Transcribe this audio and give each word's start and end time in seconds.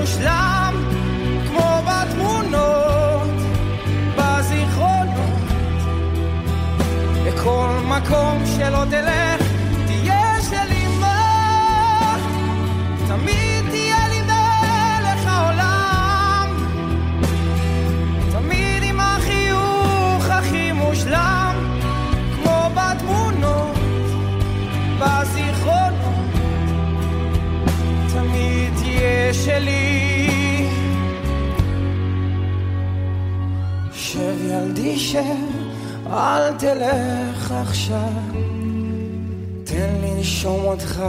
מושלם 0.00 0.74
כמו 1.48 1.82
בתמונות, 1.86 3.30
בזיכרונות. 4.16 5.40
לכל 7.26 7.68
מקום 7.84 8.42
שלא 8.56 8.84
תלך 8.90 9.39
תישאר, 35.10 36.12
אל 36.12 36.52
תלך 36.58 37.52
עכשיו, 37.52 38.12
תן 39.64 39.94
לי 40.00 40.14
לנשום 40.16 40.64
אותך. 40.64 41.02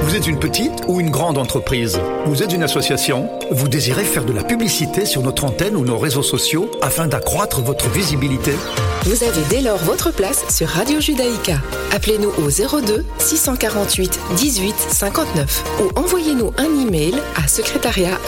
Vous 0.00 0.14
êtes 0.16 0.26
une 0.26 0.38
petite 0.38 0.84
ou 0.86 1.00
une 1.00 1.10
grande 1.10 1.38
entreprise? 1.38 1.98
Vous 2.24 2.42
êtes 2.42 2.52
une 2.52 2.62
association? 2.62 3.28
Vous 3.50 3.68
désirez 3.68 4.04
faire 4.04 4.24
de 4.24 4.32
la 4.32 4.44
publicité 4.44 5.04
sur 5.04 5.22
notre 5.22 5.44
antenne 5.44 5.76
ou 5.76 5.84
nos 5.84 5.98
réseaux 5.98 6.22
sociaux 6.22 6.70
afin 6.82 7.08
d'accroître 7.08 7.60
votre 7.60 7.88
visibilité? 7.90 8.52
Vous 9.02 9.24
avez 9.24 9.42
dès 9.50 9.60
lors 9.60 9.78
votre 9.78 10.12
place 10.12 10.44
sur 10.54 10.68
Radio 10.68 11.00
Judaïka. 11.00 11.60
Appelez-nous 11.92 12.30
au 12.38 12.48
02 12.48 13.04
648 13.18 14.18
18 14.36 14.74
59 14.90 15.64
ou 15.82 15.98
envoyez-nous 15.98 16.52
un 16.58 16.86
email 16.86 17.16
à 17.36 17.48
secrétariat 17.48 18.18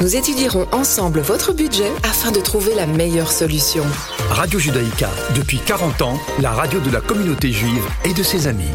Nous 0.00 0.16
étudierons 0.16 0.66
ensemble 0.72 1.20
votre 1.20 1.52
budget 1.52 1.90
afin 2.02 2.30
de 2.30 2.40
trouver 2.40 2.74
la 2.74 2.86
meilleure 2.86 3.32
solution. 3.32 3.84
Radio 4.30 4.58
Judaïka, 4.58 5.08
depuis 5.34 5.58
40 5.58 6.02
ans, 6.02 6.20
la 6.40 6.50
radio 6.50 6.80
de 6.80 6.90
la 6.90 7.00
communauté 7.00 7.52
juive 7.52 7.86
et 8.04 8.12
de 8.12 8.22
ses 8.22 8.46
amis. 8.46 8.72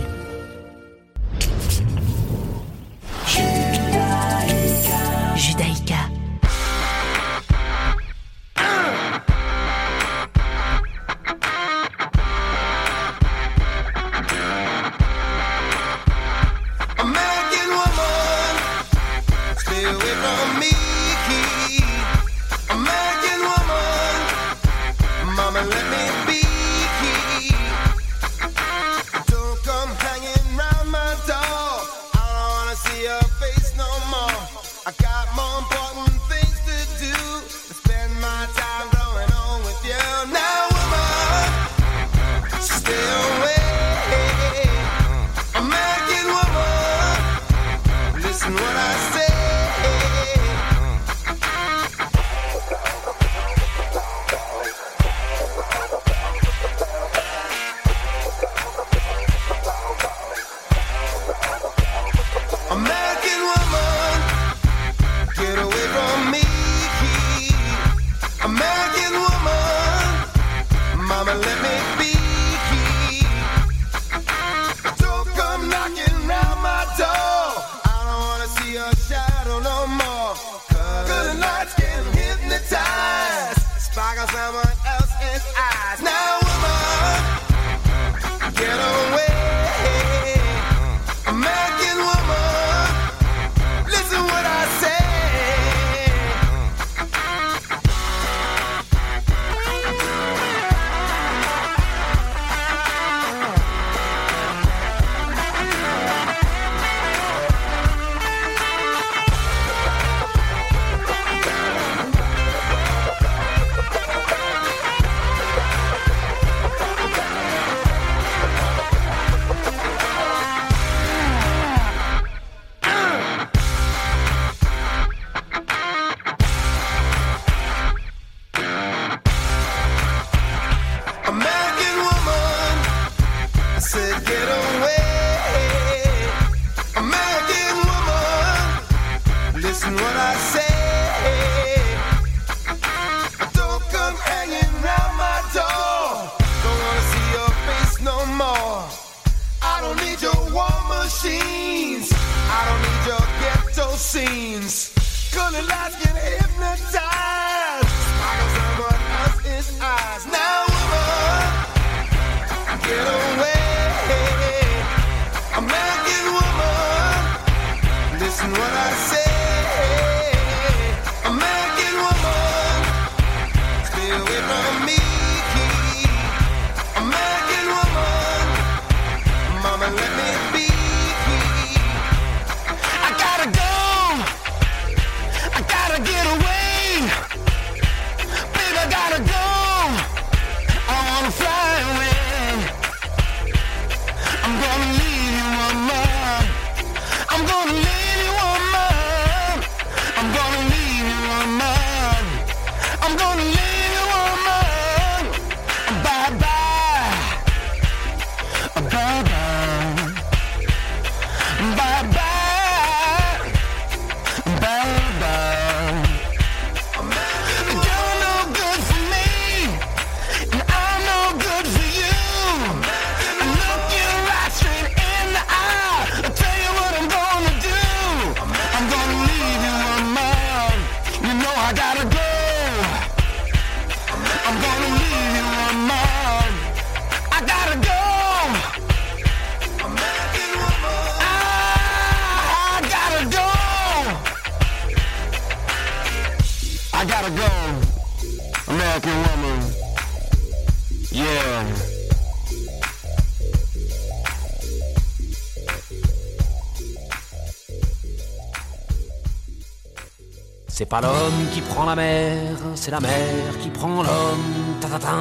pas 260.92 261.00
l'homme 261.00 261.48
qui 261.54 261.62
prend 261.62 261.86
la 261.86 261.96
mer, 261.96 262.58
c'est 262.76 262.92
la 262.92 263.00
mer 263.00 263.58
qui 263.62 263.70
prend 263.70 264.04
l'homme. 264.04 264.76
Ta, 264.82 265.00
ta, 265.00 265.16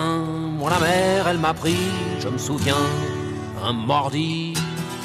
Moi 0.58 0.68
la 0.68 0.80
mer, 0.80 1.28
elle 1.28 1.38
m'a 1.38 1.54
pris, 1.54 1.86
je 2.18 2.26
me 2.26 2.38
souviens, 2.38 2.84
un 3.62 3.72
mordi. 3.72 4.54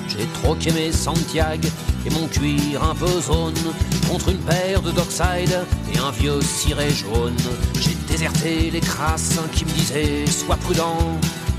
J'ai 0.07 0.25
troqué 0.41 0.71
mes 0.71 0.91
Santiago 0.91 1.67
et 2.03 2.09
mon 2.09 2.25
cuir 2.27 2.83
un 2.83 2.95
peu 2.95 3.21
zone 3.21 3.53
contre 4.09 4.29
une 4.29 4.39
paire 4.39 4.81
de 4.81 4.89
Dockside 4.89 5.55
et 5.93 5.99
un 5.99 6.09
vieux 6.09 6.41
ciré 6.41 6.89
jaune. 6.89 7.37
J'ai 7.79 7.95
déserté 8.11 8.71
les 8.71 8.79
crasses 8.79 9.37
qui 9.53 9.65
me 9.65 9.71
disaient 9.71 10.25
sois 10.25 10.55
prudent. 10.55 10.97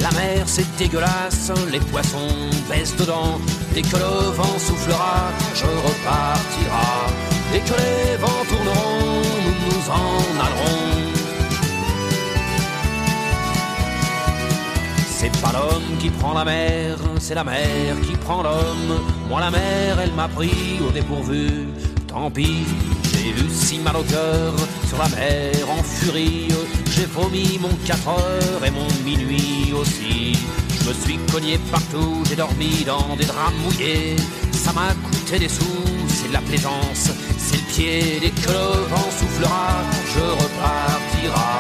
La 0.01 0.11
mer 0.19 0.43
c'est 0.47 0.67
dégueulasse, 0.79 1.53
les 1.71 1.81
poissons 1.93 2.35
baissent 2.69 2.97
dedans. 2.97 3.39
Dès 3.73 3.83
que 3.83 3.97
le 3.97 4.31
vent 4.33 4.59
soufflera, 4.59 5.31
je 5.55 5.65
repartira. 5.65 7.36
Dès 7.53 7.61
que 7.61 7.75
les 7.75 8.17
vents 8.17 8.45
tourneront, 8.49 9.23
nous 9.45 9.57
nous 9.67 9.91
en 9.91 10.45
allerons. 10.45 10.87
C'est 15.19 15.35
pas 15.41 15.53
l'homme 15.53 15.97
qui 15.99 16.11
prend 16.11 16.35
la 16.35 16.45
mer, 16.45 16.99
c'est 17.19 17.35
la 17.35 17.45
mer 17.45 17.97
qui 18.07 18.17
prend 18.17 18.43
l'homme. 18.43 19.01
Moi 19.29 19.41
la 19.41 19.51
mer, 19.51 19.99
elle 20.03 20.13
m'a 20.13 20.29
pris 20.29 20.79
au 20.87 20.91
dépourvu. 20.91 21.69
Tant 22.07 22.31
pis, 22.31 22.65
j'ai 23.11 23.31
eu 23.31 23.49
si 23.51 23.79
mal 23.79 23.97
au 23.97 24.03
cœur 24.03 24.55
sur 24.89 24.99
la 24.99 25.09
mer 25.09 25.53
en 25.71 25.83
furie. 25.83 26.49
J'ai 26.95 27.07
vomi 27.07 27.59
mon 27.61 27.75
4 27.87 28.09
heures 28.09 28.65
et 28.65 28.71
mon 28.71 28.87
minuit 29.05 29.73
aussi. 29.75 30.39
Je 30.81 30.89
me 30.89 30.95
suis 30.95 31.19
cogné 31.33 31.59
partout, 31.71 32.23
j'ai 32.29 32.37
dormi 32.37 32.85
dans 32.85 33.17
des 33.17 33.25
draps 33.25 33.53
mouillés. 33.65 34.17
Ça 34.53 34.73
m'a 34.73 34.95
coûté 34.95 35.39
des 35.39 35.49
sous, 35.49 35.65
c'est 36.17 36.29
de 36.29 36.33
la 36.33 36.41
plaisance, 36.41 37.11
c'est 37.37 37.57
le 37.57 37.67
pied. 37.73 38.19
Dès 38.23 38.31
que 38.31 38.49
le 38.49 38.69
vent 38.93 39.11
soufflera, 39.19 39.69
je 40.15 40.25
repartira. 40.43 41.53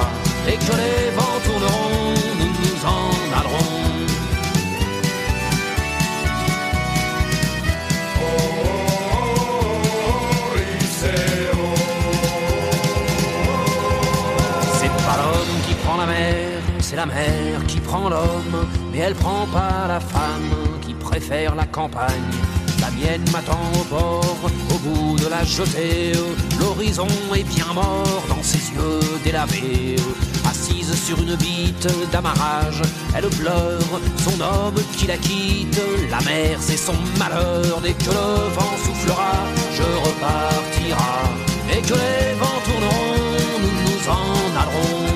Et 0.48 0.56
que 0.66 0.74
les 0.82 1.10
vents 1.16 1.38
tourneront, 1.44 2.14
nous 2.38 2.52
nous 2.62 2.78
en 2.96 3.10
allerons. 3.38 3.76
C'est 14.78 14.94
pas 15.06 15.16
l'homme 15.20 15.56
qui 15.66 15.74
prend 15.82 15.96
la 15.96 16.06
mer, 16.06 16.60
c'est 16.80 16.96
la 16.96 17.06
mer 17.06 17.66
qui 17.66 17.80
prend 17.80 18.08
l'homme, 18.08 18.58
mais 18.92 18.98
elle 18.98 19.14
prend 19.14 19.46
pas 19.52 19.86
la 19.88 20.00
femme 20.00 20.50
qui 20.80 20.94
préfère 20.94 21.54
la 21.54 21.66
campagne. 21.66 22.45
Mienne 22.96 23.24
m'attend 23.32 23.60
au 23.78 23.84
bord, 23.84 24.36
au 24.74 24.78
bout 24.78 25.16
de 25.18 25.28
la 25.28 25.44
jetée. 25.44 26.12
L'horizon 26.58 27.08
est 27.34 27.44
bien 27.44 27.72
mort 27.74 28.24
dans 28.28 28.42
ses 28.42 28.72
yeux 28.74 29.00
délavés. 29.22 29.96
Assise 30.48 30.94
sur 30.94 31.20
une 31.20 31.34
bite 31.36 31.88
d'amarrage, 32.10 32.82
elle 33.14 33.28
pleure 33.28 34.00
son 34.18 34.40
homme 34.40 34.80
qui 34.96 35.06
la 35.06 35.18
quitte. 35.18 35.80
La 36.10 36.20
mer, 36.20 36.58
c'est 36.60 36.76
son 36.76 36.94
malheur. 37.18 37.80
Dès 37.82 37.92
que 37.92 38.10
le 38.10 38.48
vent 38.54 38.76
soufflera, 38.84 39.44
je 39.74 39.82
repartira. 39.82 41.22
Et 41.72 41.82
que 41.82 41.94
les 41.94 42.34
vents 42.38 42.60
tourneront, 42.64 43.48
nous 43.60 43.74
nous 43.82 44.08
en 44.08 44.60
allerons. 44.60 45.15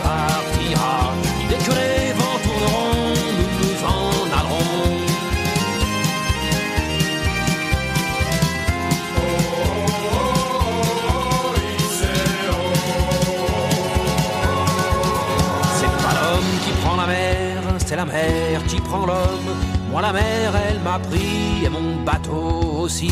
Pris 21.11 21.65
et 21.65 21.69
mon 21.69 22.03
bateau 22.03 22.79
aussi. 22.83 23.11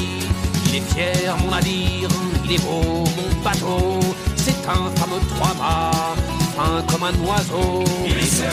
Il 0.67 0.75
est 0.75 0.93
fier 0.93 1.35
mon 1.43 1.51
navire, 1.51 2.09
il 2.45 2.51
est 2.53 2.63
beau 2.63 3.03
mon 3.17 3.43
bateau. 3.43 3.99
C'est 4.35 4.61
un 4.67 4.89
fameux 4.99 5.21
trois-mâts, 5.33 6.15
fin 6.55 6.81
comme 6.89 7.03
un 7.03 7.15
oiseau. 7.27 7.83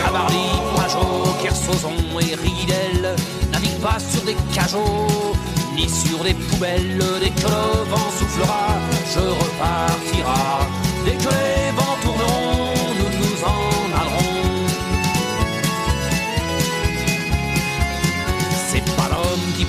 Tabarly, 0.03 0.47
Pajot, 0.75 1.35
Kersozon 1.41 2.19
et 2.19 2.35
Ridel 2.35 3.15
naviguent 3.51 3.81
pas 3.81 3.99
sur 3.99 4.23
des 4.23 4.35
cajots 4.53 5.35
ni 5.75 5.87
sur 5.89 6.23
des 6.23 6.33
poubelles. 6.33 7.03
Dès 7.21 7.29
que 7.29 7.47
le 7.47 7.89
vent 7.89 8.11
soufflera, 8.17 8.67
je 9.13 9.19
repartira. 9.19 10.66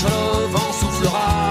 Le 0.00 0.46
vent 0.52 0.72
soufflera, 0.72 1.47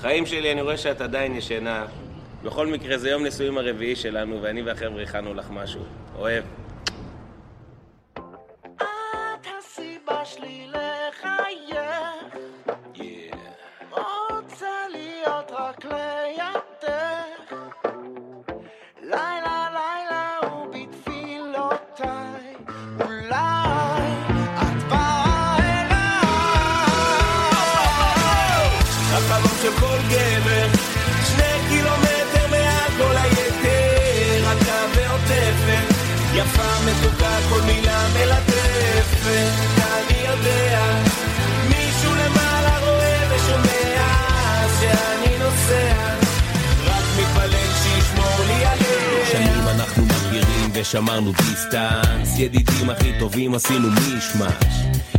חיים 0.00 0.26
שלי, 0.26 0.52
אני 0.52 0.62
רואה 0.62 0.76
שאת 0.76 1.00
עדיין 1.00 1.34
ישנה. 1.34 1.86
בכל 2.42 2.66
מקרה, 2.66 2.98
זה 2.98 3.10
יום 3.10 3.22
נישואים 3.22 3.58
הרביעי 3.58 3.96
שלנו, 3.96 4.42
ואני 4.42 4.62
והחבר'ה 4.62 5.02
הכנו 5.02 5.34
לך 5.34 5.50
משהו. 5.50 5.82
אוהב. 6.18 6.44
טובים 53.52 53.54
עשינו 53.54 53.88
מישמש. 53.90 54.74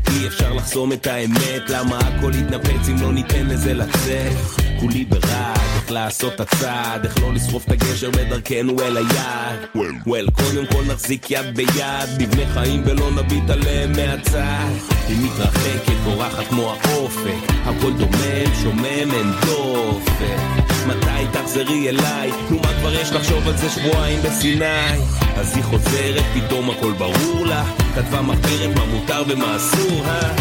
אי 0.10 0.28
אפשר 0.28 0.54
לחסום 0.54 0.92
את 0.92 1.08
האמת 1.08 1.70
למה 1.70 2.00
הכל 2.00 2.32
יתנפץ 2.36 2.90
אם 2.90 3.02
לא 3.02 3.14
ניתן 3.14 3.48
לזה 3.48 3.74
לצאת? 3.74 4.34
כולי 4.80 5.06
ברעד 5.06 5.58
איך 5.76 5.92
לעשות 5.92 6.34
את 6.34 6.40
הצעד 6.40 7.06
איך 7.06 7.20
לא 7.20 7.34
לשרוף 7.34 7.66
את 7.66 7.72
הגשר 7.72 8.12
בדרכנו 8.12 8.82
אל 8.82 8.98
היעד. 8.98 9.60
וול 10.06 10.30
קודם 10.30 10.66
כל 10.66 10.84
נחזיק 10.94 11.32
יד 11.32 11.56
ביד 11.56 12.10
נבנה 12.20 12.54
חיים 12.54 12.84
ולא 12.86 13.12
נביט 13.12 13.50
עליהם 13.50 13.92
מהצד. 13.92 14.70
היא 15.08 15.18
מתרחקת 15.26 15.98
בורחת 16.04 16.48
כמו 16.48 16.74
האופק 16.84 17.54
הכל 17.66 17.94
דומם 17.94 18.56
שומם 18.64 19.12
אין 19.14 19.32
דופק. 19.46 20.64
מתי 20.88 21.26
תחזרי 21.32 21.90
אליי? 21.90 22.32
נו 22.50 22.60
מה 22.60 22.74
כבר 22.80 22.94
יש 22.94 23.12
לחשוב 23.12 23.48
על 23.48 23.58
זה 23.58 23.70
שבועיים 23.70 24.20
בסיני? 24.24 24.98
אז 25.36 25.56
היא 25.56 25.64
חוזרת, 25.64 26.24
פתאום 26.34 26.70
הכל 26.70 26.92
ברור 26.92 27.46
לה 27.46 27.83
כתבה 27.96 28.22
מחברת 28.22 28.78
מה 28.78 28.86
מותר 28.86 29.24
ומה 29.28 29.56
אסור, 29.56 30.06
אה? 30.06 30.36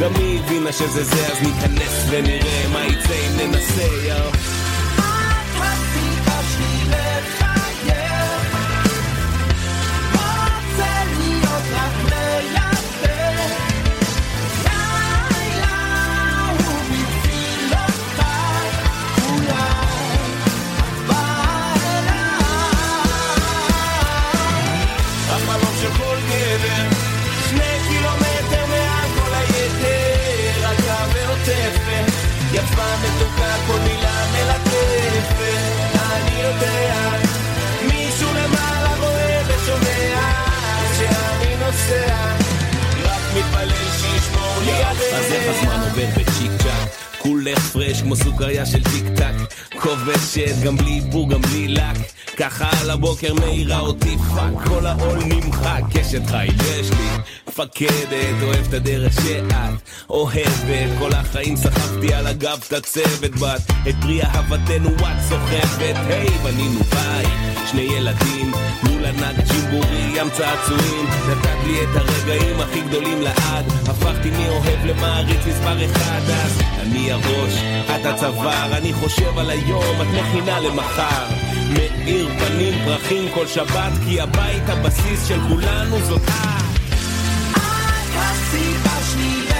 גם 0.00 0.14
היא 0.14 0.40
הבינה 0.40 0.72
שזה 0.72 1.04
זה, 1.04 1.26
אז 1.26 1.42
ניכנס 1.42 2.06
ונראה 2.10 2.68
מה 2.72 2.84
יצא 2.86 3.14
אם 3.14 3.36
ננסה, 3.36 3.82
יאו 4.06 4.53
כולך 47.24 47.58
פרש 47.72 48.02
כמו 48.02 48.16
סוכריה 48.16 48.66
של 48.66 48.82
טיק 48.84 49.04
טק 49.16 49.34
כובשת 49.80 50.62
גם 50.64 50.76
בלי 50.76 51.00
איפור 51.04 51.30
גם 51.30 51.42
בלי 51.42 51.68
לק 51.68 51.96
ככה 52.36 52.70
על 52.80 52.90
הבוקר 52.90 53.34
מאירה 53.34 53.80
אותי 53.80 54.16
פאק 54.18 54.68
כל 54.68 54.86
העול 54.86 55.18
נמחק 55.24 55.82
אשת 56.00 56.26
חיל 56.26 56.54
יש 56.80 56.90
לי 56.90 57.08
מפקדת 57.48 58.42
אוהב 58.42 58.66
את 58.68 58.74
הדרך 58.74 59.12
שאת 59.12 59.52
אוהבת 60.10 60.98
כל 60.98 61.12
החיים 61.12 61.56
סחבתי 61.56 62.14
על 62.14 62.26
הגב 62.26 62.58
את 62.68 62.72
הצוות 62.72 63.30
בת 63.30 63.60
את 63.88 63.94
פרי 64.00 64.22
אהבתנו 64.22 64.90
את 64.90 65.22
סוחבת 65.28 65.96
היי 66.06 66.28
בנינו 66.28 66.80
בית 66.80 67.28
שני 67.70 67.82
ילדים 67.82 68.52
מול 68.82 69.04
ענק 69.04 69.36
ג'ימבורי 69.48 70.12
ים 70.16 70.30
צעצועים 70.30 71.06
נתת 71.28 71.58
לי 71.66 71.82
את 71.82 71.88
הרגעים 71.96 72.60
הכי 72.60 72.80
גדולים 72.80 73.22
לעד 73.22 73.64
הפכתי 73.88 74.30
מאוהב 74.30 74.84
למעריץ 74.84 75.46
מספר 75.46 75.84
אחד 75.84 76.20
אז 76.28 76.60
אני 76.80 77.12
הראש 77.12 77.62
את 77.94 78.06
הצוואר 78.06 78.76
אני 78.76 78.92
חושב 78.92 79.38
על 79.38 79.50
היום 79.50 80.02
את 80.02 80.06
מכינה 80.06 80.60
למחר 80.60 81.53
מאיר 81.74 82.28
פנים 82.38 82.74
פרחים 82.84 83.28
כל 83.34 83.46
שבת 83.46 83.92
כי 84.04 84.20
הבית 84.20 84.62
הבסיס 84.68 85.28
של 85.28 85.40
כולנו 85.48 86.00
זאת 86.00 86.22
את. 86.22 86.64
הסיבה 88.16 88.96
שלי 89.12 89.53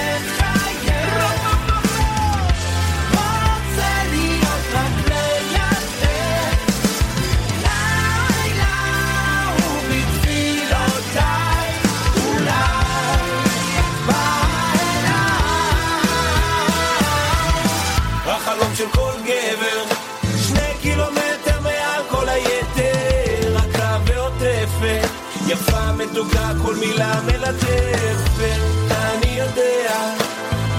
מתוקה 26.15 26.51
כל 26.63 26.75
מילה 26.75 27.21
מלטפת. 27.25 28.91
אני 28.91 29.31
יודע 29.31 30.13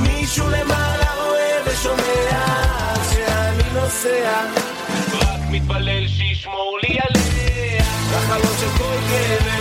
מישהו 0.00 0.48
למעלה 0.48 1.14
רואה 1.14 1.58
ושומע 1.66 2.30
שאני 3.10 3.70
נוסע. 3.74 4.40
רק 5.12 5.40
מתפלל 5.50 6.08
שישמור 6.08 6.78
לי 6.82 6.96
עליה. 7.00 7.84
החלום 8.14 8.56
של 8.60 8.78
כל 8.78 8.96
גבר 9.08 9.55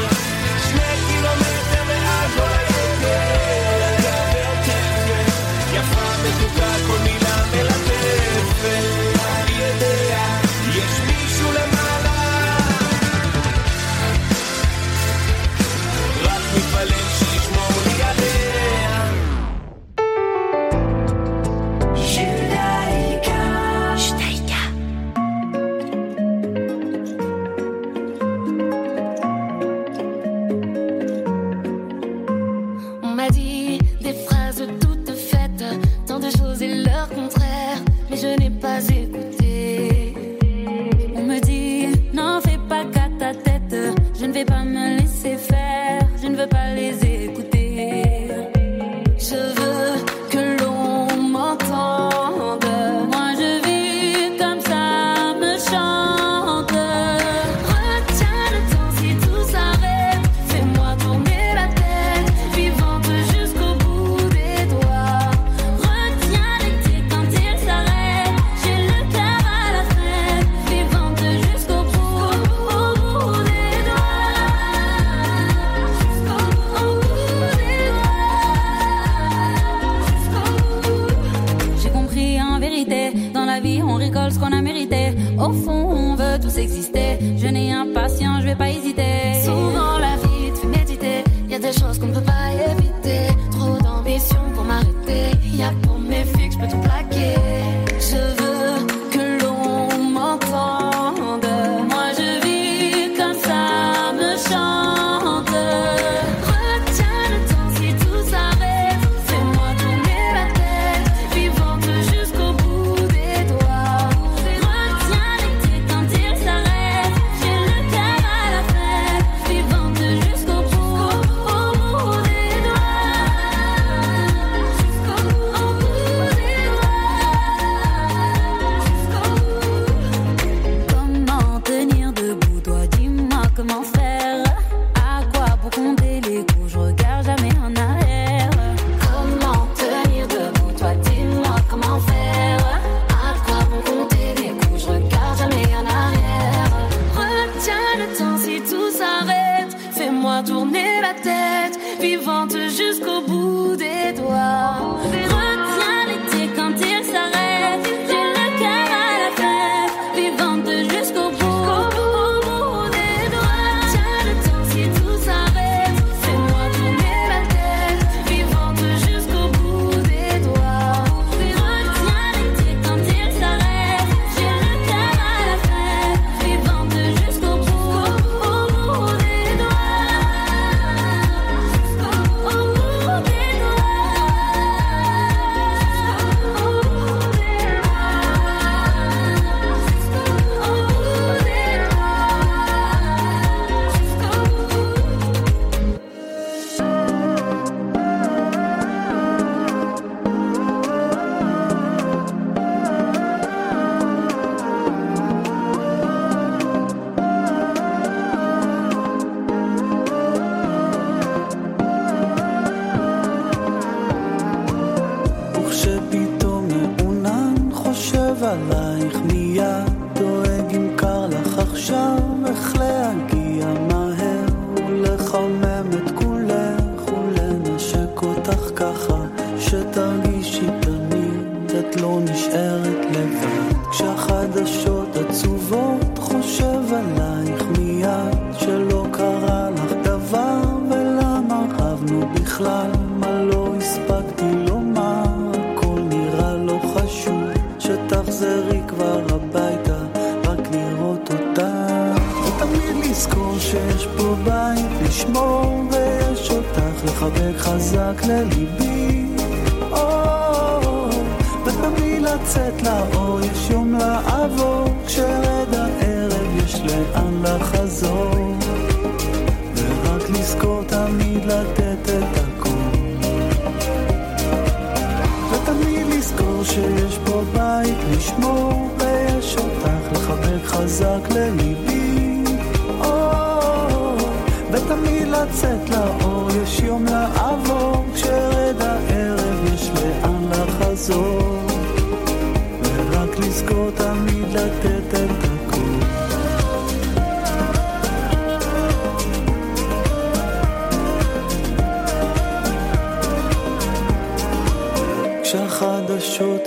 Schmuck. 278.26 278.65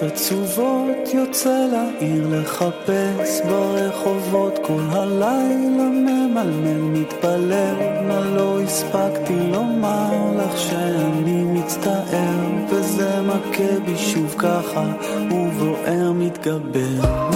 רוחות 0.00 0.12
עצובות 0.12 1.14
יוצא 1.14 1.66
לעיר 1.72 2.28
לחפש 2.30 3.40
ברחובות. 3.48 4.58
כל 4.62 4.80
הלילה 4.90 5.88
ממלמל 5.88 6.78
מתפלל 6.80 7.74
מה 8.08 8.20
לא 8.20 8.60
הספקתי 8.60 9.34
לומר 9.52 10.10
לך 10.36 10.58
שאני 10.58 11.44
מצטער 11.44 12.38
וזה 12.70 13.22
מכה 13.22 13.80
בי 13.84 13.96
שוב 13.96 14.34
ככה 14.38 14.84
ובוער 15.30 16.12
מתגבר. 16.12 17.27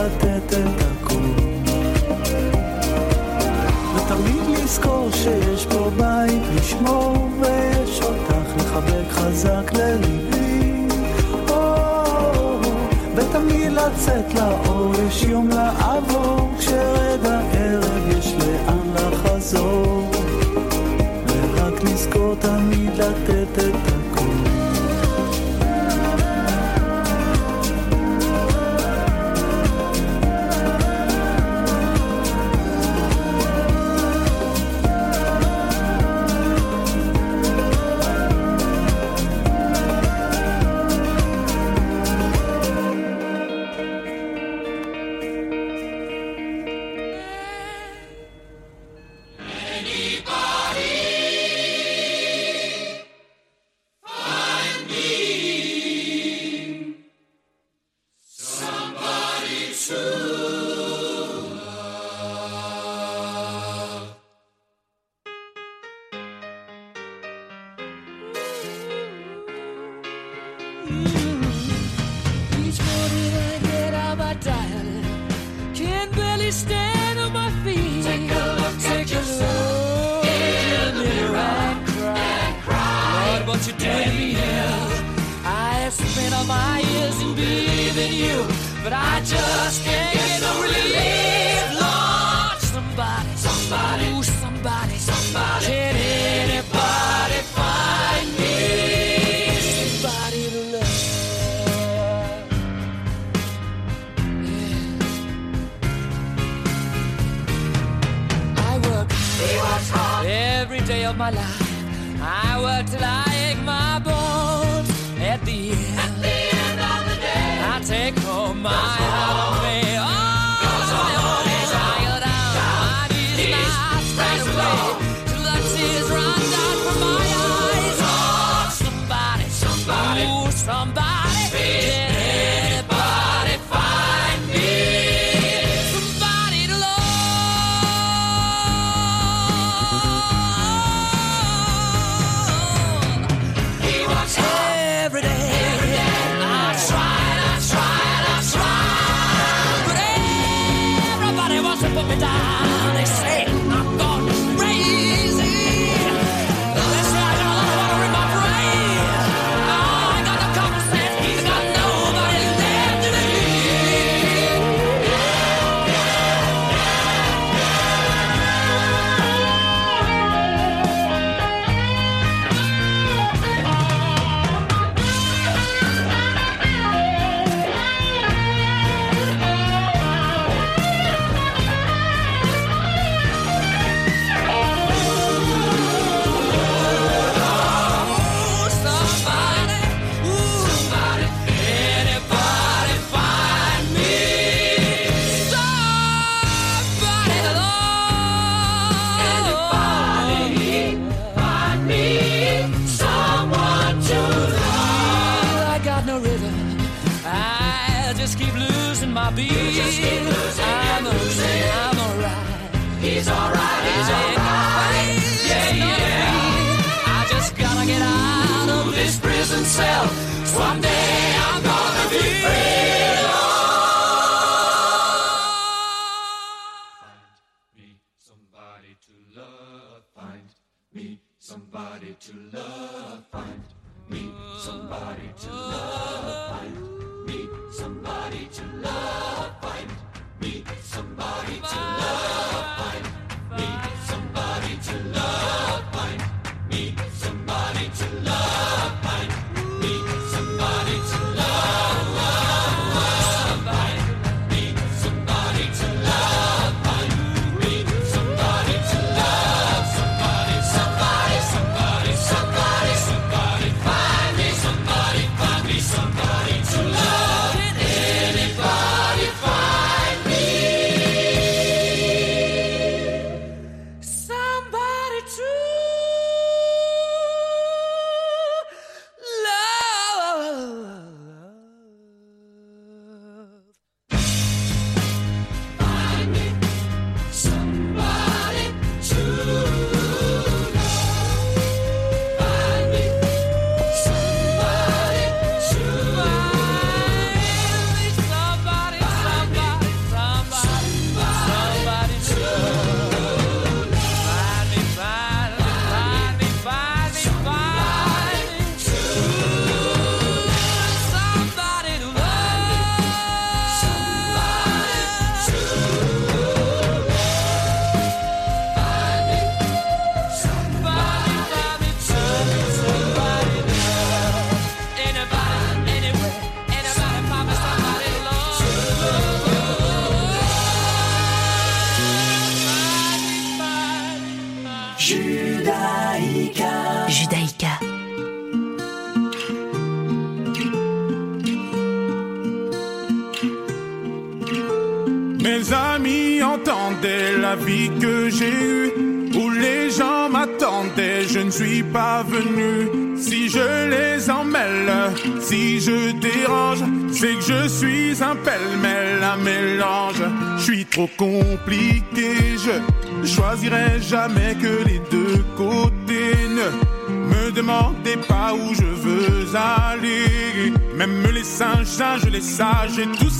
לתת 0.00 0.52
את 0.52 0.80
הכל. 0.80 1.14
ותמיד 3.94 4.58
לזכור 4.58 5.08
שיש 5.12 5.66
פה 5.66 5.90
בית 5.96 6.42
לשמור, 6.54 7.28
ויש 7.40 8.00
אותך 8.02 8.56
לחבק 8.56 9.10
חזק 9.10 9.72
לליבי. 9.72 10.86
ותמיד 13.14 13.72
לצאת 13.72 14.34
לאור, 14.34 14.94
יש 15.08 15.22
יום 15.22 15.48
לעבור. 15.48 16.39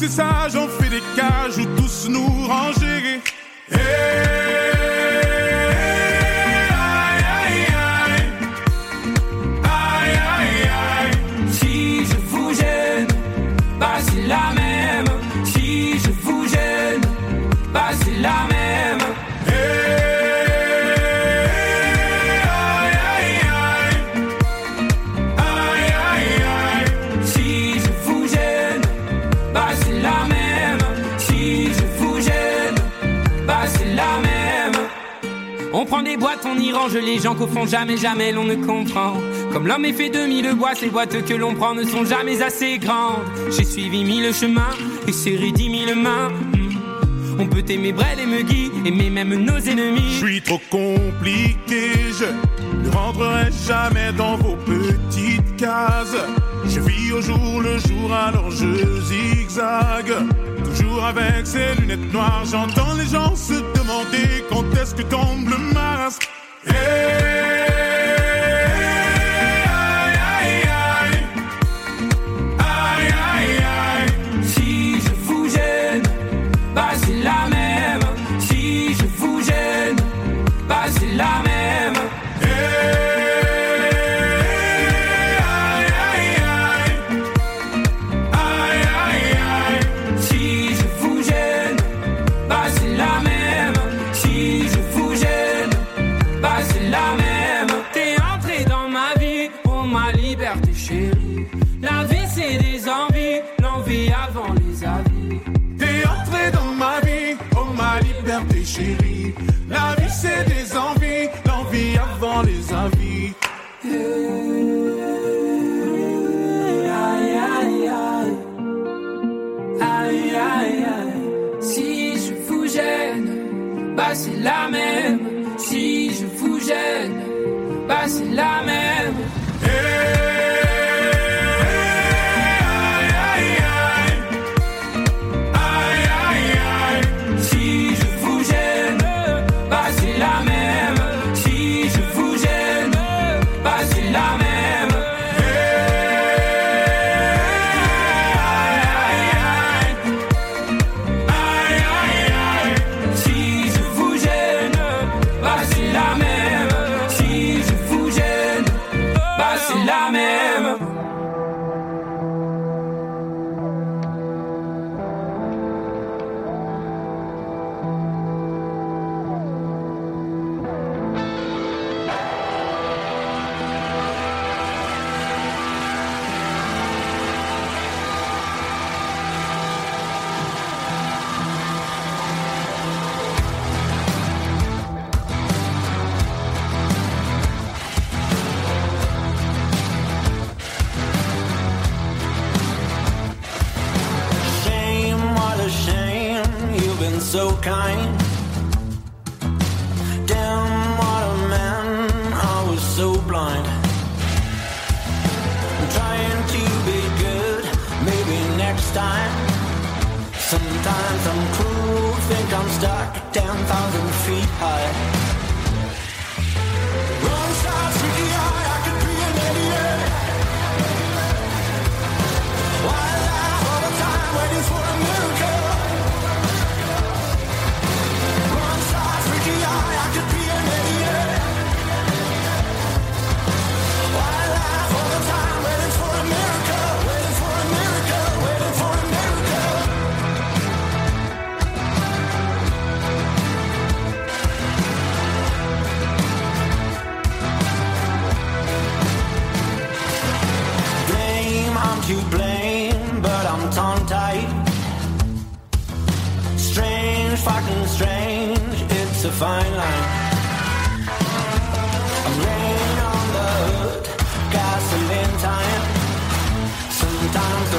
c'est 0.01 0.09
ça 0.09 0.39
des 36.03 36.17
boîtes, 36.17 36.47
on 36.47 36.59
y 36.59 36.73
range 36.73 36.95
les 36.95 37.19
gens 37.19 37.35
qu'au 37.35 37.47
fond 37.47 37.67
jamais, 37.67 37.97
jamais 37.97 38.33
l'on 38.33 38.45
ne 38.45 38.55
comprend. 38.55 39.15
Comme 39.53 39.67
l'homme 39.67 39.85
est 39.85 39.93
fait 39.93 40.11
de 40.11 40.27
mille 40.27 40.55
bois, 40.55 40.75
ces 40.75 40.89
boîtes 40.89 41.25
que 41.25 41.35
l'on 41.35 41.55
prend 41.55 41.75
ne 41.75 41.85
sont 41.85 42.05
jamais 42.05 42.43
assez 42.43 42.79
grandes. 42.79 43.23
J'ai 43.51 43.65
suivi 43.65 44.05
mille 44.05 44.33
chemins 44.35 44.75
et 45.07 45.13
serré 45.13 45.53
dix 45.53 45.69
mille 45.69 45.95
mains. 45.95 46.31
On 47.39 47.47
peut 47.47 47.65
aimer 47.69 47.93
Brel 47.93 48.21
et 48.21 48.27
Muggy, 48.27 48.71
aimer 48.85 49.09
même 49.09 49.35
nos 49.35 49.59
ennemis. 49.59 50.13
Je 50.21 50.27
suis 50.27 50.43
trop 50.43 50.61
compliqué, 50.71 51.93
je 52.19 52.87
ne 52.87 52.91
rentrerai 52.95 53.51
jamais 53.67 54.13
dans 54.13 54.37
vos 54.37 54.57
petites 54.57 55.57
cases. 55.57 56.17
Je 56.67 56.81
vis 56.81 57.13
au 57.13 57.23
jour 57.23 57.63
le 57.63 57.79
jour, 57.79 58.13
alors 58.13 58.51
je 58.51 59.01
zigzague 59.03 60.13
avec 61.05 61.47
ses 61.47 61.75
lunettes 61.81 62.12
noires. 62.12 62.45
J'entends 62.51 62.95
les 62.95 63.07
gens 63.07 63.35
se 63.35 63.55
demander 63.79 64.45
quand 64.49 64.64
est-ce 64.81 64.95
que 64.95 65.03
tombe 65.03 65.49
le 65.49 65.59
masque. 65.75 66.30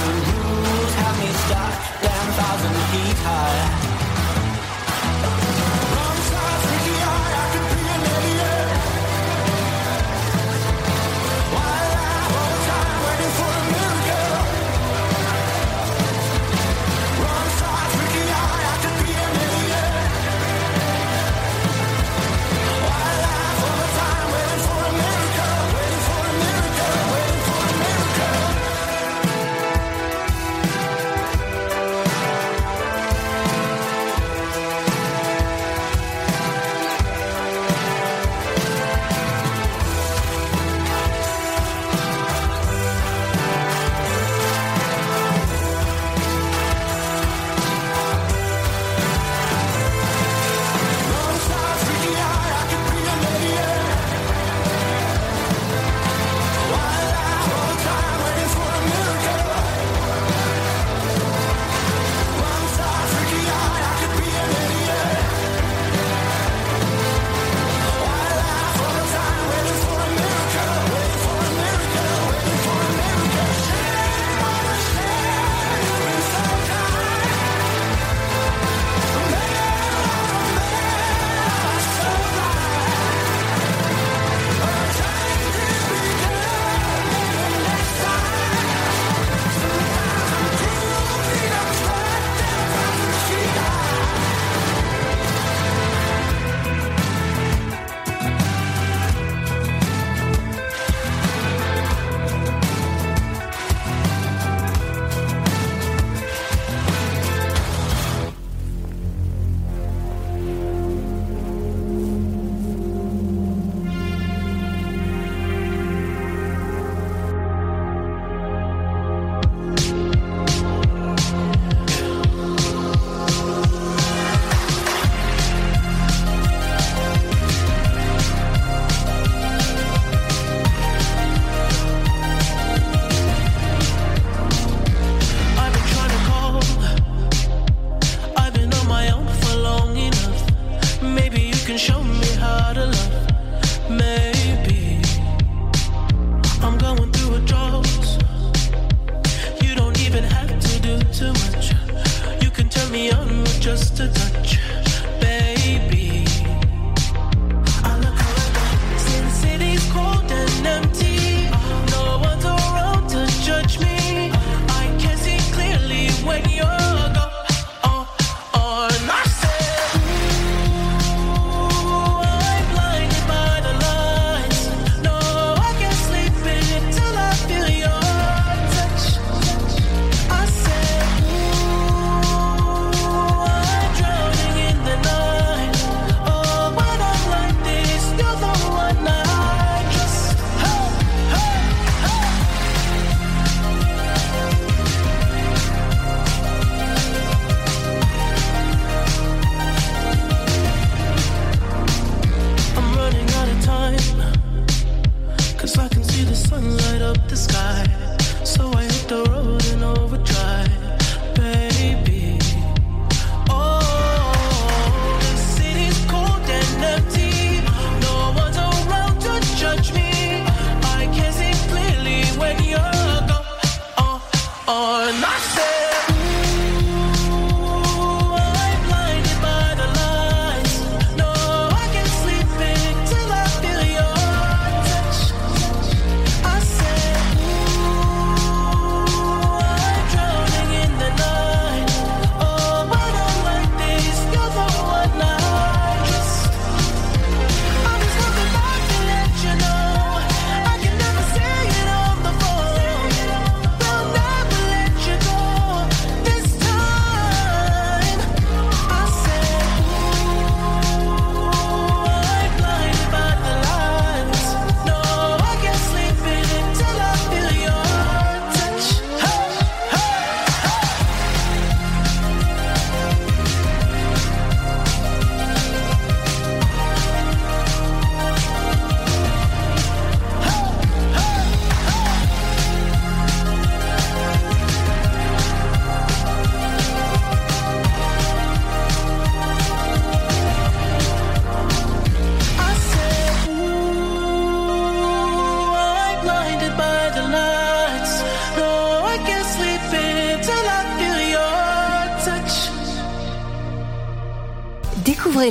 thousand 0.02 0.34
rules 0.44 0.94
have 0.96 1.18
me 1.20 1.30
stuck, 1.46 1.74
ten 2.02 2.26
thousand 2.34 2.76
feet 2.92 3.18
high. 3.24 3.91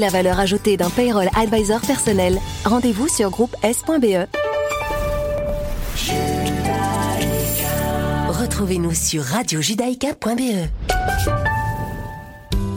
La 0.01 0.09
valeur 0.09 0.41
ajoutée 0.41 0.77
d'un 0.77 0.91
payroll 0.91 1.29
advisor 1.37 1.81
personnel. 1.81 2.39
Rendez-vous 2.65 3.09
sur 3.09 3.31
groupe 3.31 3.55
S.be. 3.63 4.27
Retrouvez-nous 8.29 8.95
sur 8.95 9.23
radiojudaïka.be. 9.23 10.69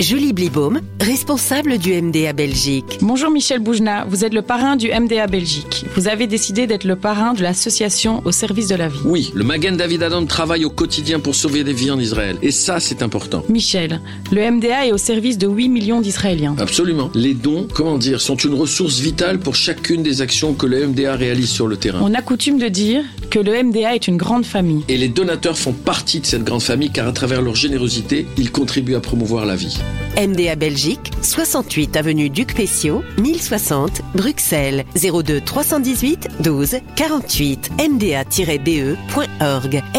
Julie 0.03 0.33
Blibaum, 0.33 0.81
responsable 0.99 1.77
du 1.77 1.93
MDA 1.93 2.33
Belgique. 2.33 2.97
Bonjour 2.99 3.31
Michel 3.31 3.61
Boujna, 3.61 4.03
vous 4.09 4.25
êtes 4.25 4.33
le 4.33 4.41
parrain 4.41 4.75
du 4.75 4.89
MDA 4.89 5.27
Belgique. 5.27 5.85
Vous 5.95 6.09
avez 6.09 6.27
décidé 6.27 6.67
d'être 6.67 6.83
le 6.83 6.97
parrain 6.97 7.33
de 7.33 7.41
l'association 7.41 8.21
au 8.25 8.33
service 8.33 8.67
de 8.67 8.75
la 8.75 8.89
vie. 8.89 8.99
Oui, 9.05 9.31
le 9.33 9.45
Magen 9.45 9.77
David 9.77 10.03
Adom 10.03 10.27
travaille 10.27 10.65
au 10.65 10.69
quotidien 10.69 11.21
pour 11.21 11.35
sauver 11.35 11.63
des 11.63 11.71
vies 11.71 11.89
en 11.89 11.97
Israël. 11.97 12.35
Et 12.41 12.51
ça, 12.51 12.81
c'est 12.81 13.01
important. 13.01 13.45
Michel, 13.47 14.01
le 14.29 14.51
MDA 14.51 14.87
est 14.87 14.91
au 14.91 14.97
service 14.97 15.37
de 15.37 15.47
8 15.47 15.69
millions 15.69 16.01
d'Israéliens. 16.01 16.57
Absolument. 16.59 17.09
Les 17.15 17.33
dons, 17.33 17.65
comment 17.73 17.97
dire, 17.97 18.19
sont 18.19 18.35
une 18.35 18.55
ressource 18.55 18.99
vitale 18.99 19.39
pour 19.39 19.55
chacune 19.55 20.03
des 20.03 20.19
actions 20.19 20.53
que 20.53 20.65
le 20.65 20.85
MDA 20.85 21.15
réalise 21.15 21.49
sur 21.49 21.67
le 21.67 21.77
terrain. 21.77 21.99
On 22.01 22.13
a 22.13 22.21
coutume 22.21 22.59
de 22.59 22.67
dire 22.67 23.05
que 23.33 23.39
le 23.39 23.63
MDA 23.63 23.95
est 23.95 24.07
une 24.07 24.17
grande 24.17 24.45
famille. 24.45 24.83
Et 24.89 24.95
les 24.95 25.07
donateurs 25.07 25.57
font 25.57 25.73
partie 25.73 26.19
de 26.19 26.25
cette 26.27 26.43
grande 26.43 26.61
famille 26.61 26.91
car 26.91 27.07
à 27.07 27.11
travers 27.13 27.41
leur 27.41 27.55
générosité, 27.55 28.27
ils 28.37 28.51
contribuent 28.51 28.93
à 28.93 28.99
promouvoir 28.99 29.47
la 29.47 29.55
vie. 29.55 29.79
MDA 30.15 30.55
Belgique, 30.55 31.11
68 31.23 31.97
avenue 31.97 32.29
Duc 32.29 32.53
Pessiot, 32.53 33.01
1060 33.17 34.03
Bruxelles, 34.13 34.85
02 34.93 35.41
318 35.41 36.27
12 36.41 36.75
48 36.95 37.71
mda-be.org. 37.79 38.93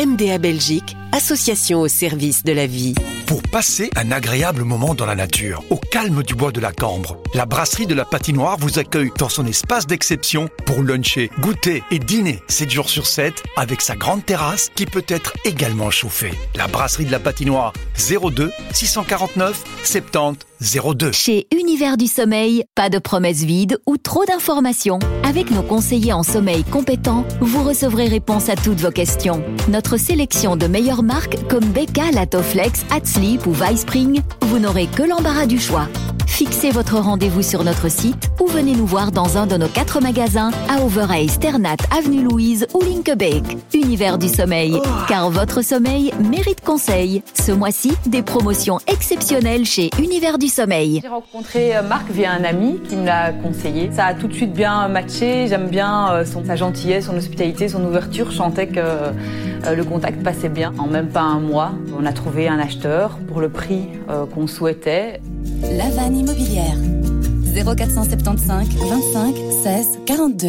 MDA 0.06 0.38
Belgique, 0.38 0.96
association 1.14 1.80
au 1.80 1.86
service 1.86 2.42
de 2.42 2.52
la 2.52 2.66
vie. 2.66 2.92
Pour 3.26 3.40
passer 3.42 3.88
un 3.94 4.10
agréable 4.10 4.64
moment 4.64 4.94
dans 4.96 5.06
la 5.06 5.14
nature, 5.14 5.62
au 5.70 5.76
calme 5.76 6.24
du 6.24 6.34
bois 6.34 6.50
de 6.50 6.60
la 6.60 6.72
Cambre, 6.72 7.16
la 7.34 7.46
brasserie 7.46 7.86
de 7.86 7.94
la 7.94 8.04
patinoire 8.04 8.56
vous 8.58 8.80
accueille 8.80 9.12
dans 9.16 9.28
son 9.28 9.46
espace 9.46 9.86
d'exception 9.86 10.48
pour 10.66 10.82
luncher, 10.82 11.30
goûter 11.38 11.84
et 11.92 12.00
dîner 12.00 12.42
7 12.48 12.68
jours 12.68 12.90
sur 12.90 13.06
7 13.06 13.32
avec 13.56 13.80
sa 13.80 13.94
grande 13.94 14.26
terrasse 14.26 14.70
qui 14.74 14.86
peut 14.86 15.04
être 15.06 15.34
également 15.44 15.90
chauffée. 15.90 16.34
La 16.56 16.66
brasserie 16.66 17.06
de 17.06 17.12
la 17.12 17.20
patinoire 17.20 17.72
02 17.96 18.50
649 18.72 19.62
70 19.84 20.38
02. 20.60 21.12
Chez 21.12 21.46
Univers 21.52 21.96
du 21.96 22.06
Sommeil, 22.06 22.64
pas 22.74 22.88
de 22.88 22.98
promesses 22.98 23.42
vides 23.42 23.78
ou 23.86 23.96
trop 23.96 24.24
d'informations. 24.24 24.98
Avec 25.24 25.50
nos 25.50 25.62
conseillers 25.62 26.12
en 26.12 26.22
sommeil 26.22 26.64
compétents, 26.64 27.24
vous 27.40 27.62
recevrez 27.62 28.06
réponse 28.06 28.48
à 28.48 28.56
toutes 28.56 28.80
vos 28.80 28.90
questions. 28.90 29.42
Notre 29.68 29.96
sélection 29.96 30.56
de 30.56 30.66
meilleures 30.66 31.02
marques 31.02 31.38
comme 31.48 31.64
Becca, 31.64 32.10
Latoflex, 32.12 32.84
Hatsleep 32.90 33.46
ou 33.46 33.52
Vispring, 33.52 34.20
vous 34.42 34.58
n'aurez 34.58 34.86
que 34.86 35.02
l'embarras 35.02 35.46
du 35.46 35.58
choix. 35.58 35.88
Fixez 36.34 36.72
votre 36.72 36.98
rendez-vous 36.98 37.42
sur 37.42 37.62
notre 37.62 37.88
site 37.88 38.28
ou 38.40 38.48
venez 38.48 38.74
nous 38.74 38.86
voir 38.86 39.12
dans 39.12 39.38
un 39.38 39.46
de 39.46 39.56
nos 39.56 39.68
quatre 39.68 40.00
magasins 40.00 40.50
à 40.68 40.82
Overay, 40.82 41.28
Sternat, 41.28 41.76
Avenue 41.96 42.22
Louise 42.22 42.66
ou 42.74 42.80
Linkebeek. 42.80 43.44
Univers 43.72 44.18
du 44.18 44.28
sommeil, 44.28 44.80
car 45.06 45.30
votre 45.30 45.62
sommeil 45.62 46.12
mérite 46.18 46.60
conseil. 46.60 47.22
Ce 47.40 47.52
mois-ci, 47.52 47.92
des 48.06 48.22
promotions 48.22 48.80
exceptionnelles 48.88 49.64
chez 49.64 49.90
Univers 50.00 50.38
du 50.38 50.43
sommeil. 50.48 51.00
J'ai 51.02 51.08
rencontré 51.08 51.76
euh, 51.76 51.82
Marc 51.82 52.10
via 52.10 52.32
un 52.32 52.44
ami 52.44 52.80
qui 52.88 52.96
me 52.96 53.04
l'a 53.04 53.32
conseillé. 53.32 53.90
Ça 53.92 54.06
a 54.06 54.14
tout 54.14 54.28
de 54.28 54.32
suite 54.32 54.52
bien 54.52 54.88
matché. 54.88 55.46
J'aime 55.48 55.68
bien 55.68 56.10
euh, 56.12 56.24
son, 56.24 56.44
sa 56.44 56.56
gentillesse, 56.56 57.06
son 57.06 57.16
hospitalité, 57.16 57.68
son 57.68 57.84
ouverture. 57.84 58.30
Je 58.30 58.36
sentais 58.36 58.66
que 58.66 58.80
euh, 58.80 59.12
le 59.74 59.84
contact 59.84 60.22
passait 60.22 60.48
bien. 60.48 60.72
En 60.78 60.86
même 60.86 61.08
pas 61.08 61.22
un 61.22 61.40
mois, 61.40 61.72
on 61.98 62.04
a 62.06 62.12
trouvé 62.12 62.48
un 62.48 62.58
acheteur 62.58 63.18
pour 63.28 63.40
le 63.40 63.48
prix 63.48 63.88
qu'on 64.34 64.46
souhaitait. 64.46 65.20
La 65.62 65.88
vanne 65.90 66.16
immobilière. 66.16 66.76
0475 67.54 68.68
25 68.88 69.34
16 69.62 69.98
42. 70.06 70.48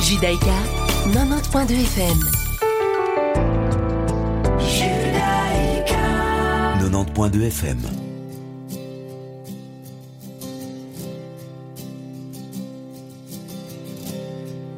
Judaïka, 0.00 0.54
90.2 1.56 1.58
FM. 1.58 2.18
102.2 6.80 7.50
FM. 7.50 7.80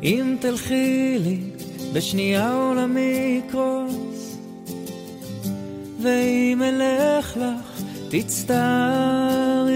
אם 0.03 0.37
תלכי 0.41 1.19
לי 1.19 1.41
בשנייה 1.93 2.53
עולמי 2.53 3.43
יקרוס 3.47 4.37
ואם 6.03 6.63
אלך 6.63 7.37
לך 7.37 7.83
תצטערי 8.11 9.69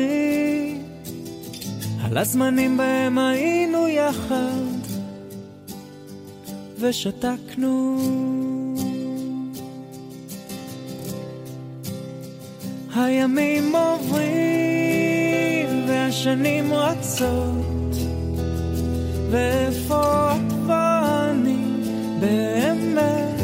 על 2.04 2.18
הזמנים 2.18 2.76
בהם 2.76 3.18
היינו 3.18 3.88
יחד 3.88 4.81
ושתקנו. 6.82 7.98
הימים 12.94 13.76
עוברים 13.76 15.68
והשנים 15.86 16.72
רצות 16.72 17.96
ואיפה 19.30 20.32
את 20.32 20.52
ואני 20.66 21.64
באמת? 22.20 23.40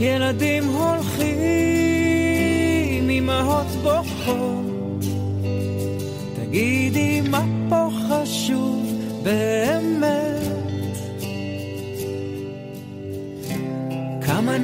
ילדים 0.00 0.64
הולכים, 0.64 1.30
אמהות 3.10 3.66
בוכות 3.82 4.65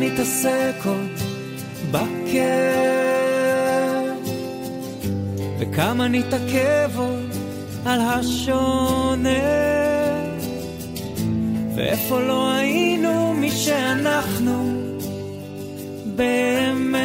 כמה 0.02 0.10
נתעסק 0.10 0.74
עוד 0.84 1.10
בכיף 1.90 2.42
וכמה 5.58 6.08
נתעכב 6.08 6.90
עוד 6.96 7.30
על 7.84 8.00
השונה. 8.00 9.28
ואיפה 11.74 12.20
לא 12.20 12.52
היינו 12.52 13.34
מי 13.34 13.50
שאנחנו 13.50 14.72
באמת. 16.04 17.02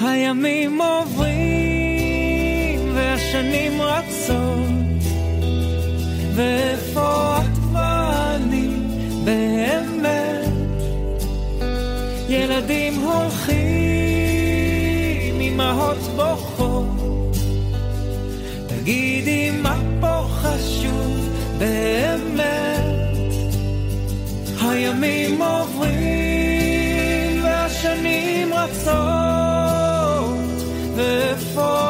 הימים 0.00 0.80
עוברים 0.80 1.34
והשנים 2.94 3.82
רצות 3.82 4.64
ואיפה 6.34 6.73
אמהות 15.74 15.98
בוכות 16.16 17.36
תגידי 18.66 19.50
מה 19.50 19.76
פה 20.00 20.26
חשוב 20.28 21.28
באמת. 21.58 22.84
הימים 24.60 25.42
עוברים 25.42 26.64
והשנים 27.44 28.54
רצות 28.54 28.84
ואיפה 30.96 31.83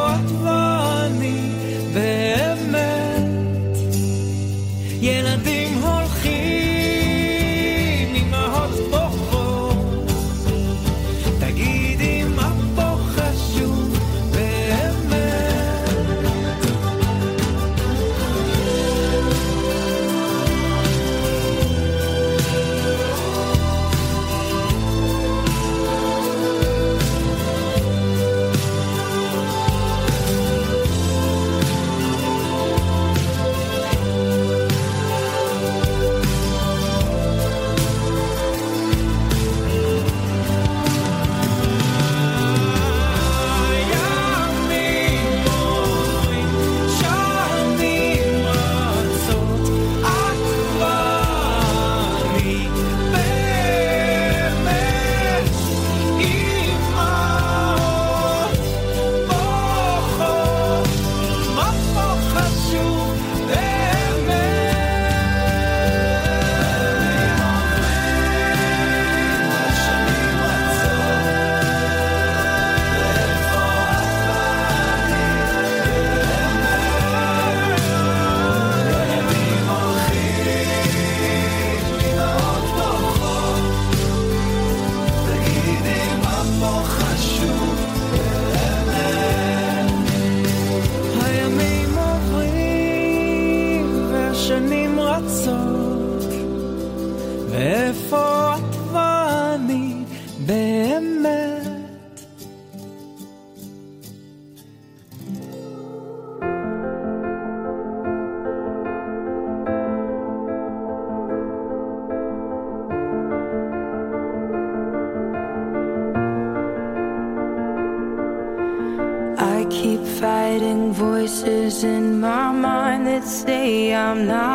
now. 124.27 124.54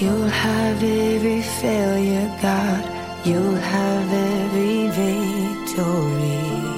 You'll 0.00 0.28
have 0.28 0.80
every 0.80 1.42
failure, 1.42 2.30
God. 2.40 3.26
You'll 3.26 3.56
have 3.56 4.12
every 4.12 4.86
victory. 4.90 6.77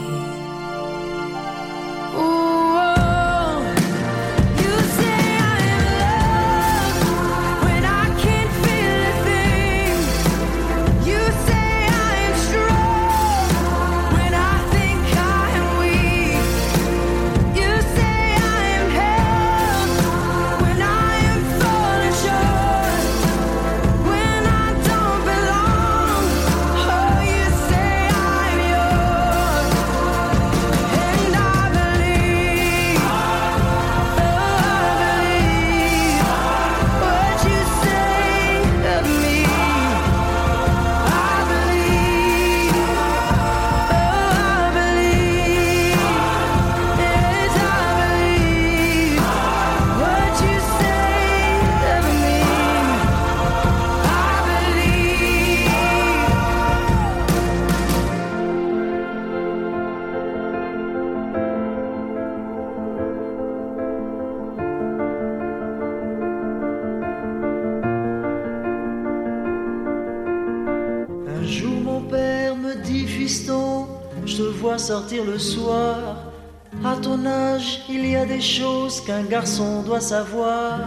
Qu'un 79.10 79.24
garçon 79.24 79.82
doit 79.82 80.00
savoir. 80.00 80.78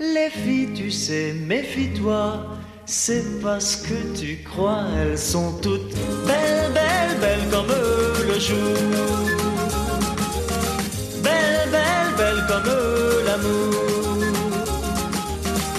Les 0.00 0.30
filles, 0.30 0.72
tu 0.74 0.90
sais, 0.90 1.34
méfie-toi. 1.46 2.24
C'est 2.84 3.40
parce 3.40 3.76
que 3.76 3.98
tu 4.18 4.42
crois, 4.42 4.84
elles 5.00 5.18
sont 5.18 5.52
toutes 5.62 5.94
belles, 6.26 6.72
belles, 6.78 7.16
belles 7.20 7.48
comme 7.52 7.72
le 8.30 8.38
jour. 8.48 8.78
Belles, 11.22 11.70
belles, 11.76 12.14
belles 12.20 12.44
comme 12.50 12.70
l'amour. 13.28 13.74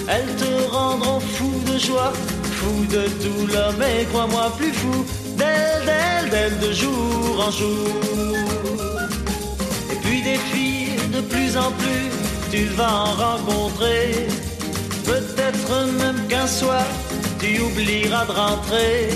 Elles 0.08 0.34
te 0.42 0.52
rendront 0.70 1.20
fou 1.20 1.52
de 1.70 1.76
joie, 1.78 2.12
fou 2.58 2.86
de 2.96 3.04
douleur, 3.22 3.74
mais 3.78 4.06
crois-moi 4.10 4.50
plus 4.56 4.72
fou 4.72 5.04
d'elles, 5.36 5.84
d'elles, 5.84 6.30
d'elles 6.30 6.58
de 6.66 6.72
jour 6.72 7.44
en 7.46 7.50
jour. 7.50 8.59
De 11.20 11.26
plus 11.26 11.56
en 11.56 11.70
plus, 11.72 12.10
tu 12.50 12.64
vas 12.76 12.92
en 12.92 13.12
rencontrer. 13.12 14.26
Peut-être 15.04 15.70
même 15.98 16.26
qu'un 16.28 16.46
soir, 16.46 16.84
tu 17.38 17.60
oublieras 17.60 18.24
de 18.26 18.32
rentrer. 18.32 19.08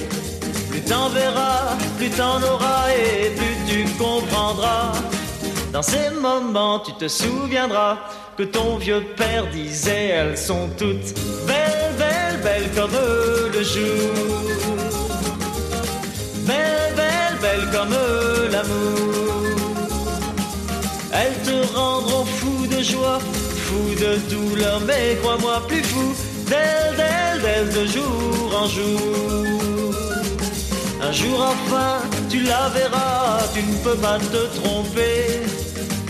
Plus 0.70 0.80
t'en 0.80 1.08
verras, 1.08 1.76
plus 1.98 2.10
t'en 2.10 2.42
auras 2.42 2.86
et 2.90 3.30
plus 3.30 3.56
tu 3.68 3.84
comprendras. 3.98 4.92
Dans 5.72 5.82
ces 5.82 6.10
moments, 6.10 6.80
tu 6.80 6.92
te 6.94 7.08
souviendras 7.08 7.98
que 8.36 8.44
ton 8.44 8.76
vieux 8.76 9.04
père 9.16 9.46
disait 9.50 10.08
elles 10.08 10.38
sont 10.38 10.68
toutes 10.76 11.14
belles, 11.46 11.94
belles, 11.98 12.40
belles 12.42 12.70
comme 12.74 12.98
le 13.52 13.62
jour. 13.62 14.12
Belles, 16.46 16.94
belles, 16.96 17.38
belles 17.40 17.70
comme 17.72 17.96
l'amour. 18.50 19.43
Elles 21.14 21.40
te 21.44 21.76
rendront 21.76 22.24
fou 22.24 22.66
de 22.66 22.82
joie, 22.82 23.20
fou 23.64 23.84
de 24.04 24.16
douleur, 24.34 24.80
mais 24.80 25.16
crois-moi 25.22 25.62
plus 25.68 25.82
fou 25.84 26.12
d'elles, 26.48 26.96
d'elles, 26.96 27.40
d'elles 27.42 27.72
de 27.72 27.86
jour 27.86 28.60
en 28.62 28.66
jour. 28.66 29.94
Un 31.00 31.12
jour 31.12 31.38
enfin, 31.52 31.98
tu 32.30 32.40
la 32.40 32.68
verras, 32.70 33.38
tu 33.54 33.62
ne 33.62 33.76
peux 33.84 33.96
pas 33.96 34.18
te 34.18 34.42
tromper. 34.58 35.42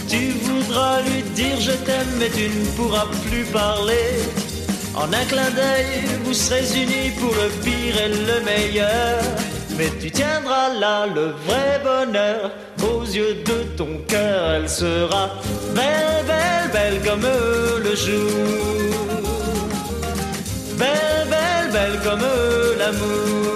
Tu 0.09 0.31
voudras 0.47 1.03
lui 1.03 1.23
dire 1.35 1.61
je 1.61 1.73
t'aime, 1.73 2.13
mais 2.19 2.31
tu 2.31 2.49
ne 2.49 2.65
pourras 2.77 3.07
plus 3.29 3.45
parler. 3.45 4.09
En 4.95 5.13
un 5.13 5.25
clin 5.25 5.51
d'œil, 5.51 6.05
vous 6.25 6.35
serez 6.35 6.65
unis 6.83 7.11
pour 7.19 7.35
le 7.35 7.49
pire 7.63 7.97
et 8.05 8.09
le 8.09 8.41
meilleur. 8.45 9.23
Mais 9.77 9.91
tu 10.01 10.11
tiendras 10.11 10.68
là 10.79 11.07
le 11.07 11.33
vrai 11.47 11.81
bonheur. 11.83 12.51
Aux 12.83 13.05
yeux 13.05 13.43
de 13.45 13.77
ton 13.77 13.99
cœur, 14.07 14.53
elle 14.53 14.68
sera 14.68 15.31
belle, 15.75 16.25
belle, 16.27 16.70
belle 16.72 17.01
comme 17.03 17.27
le 17.83 17.95
jour. 17.97 18.31
Belle, 20.79 21.27
belle, 21.29 21.72
belle 21.72 21.99
comme 22.05 22.27
l'amour. 22.79 23.55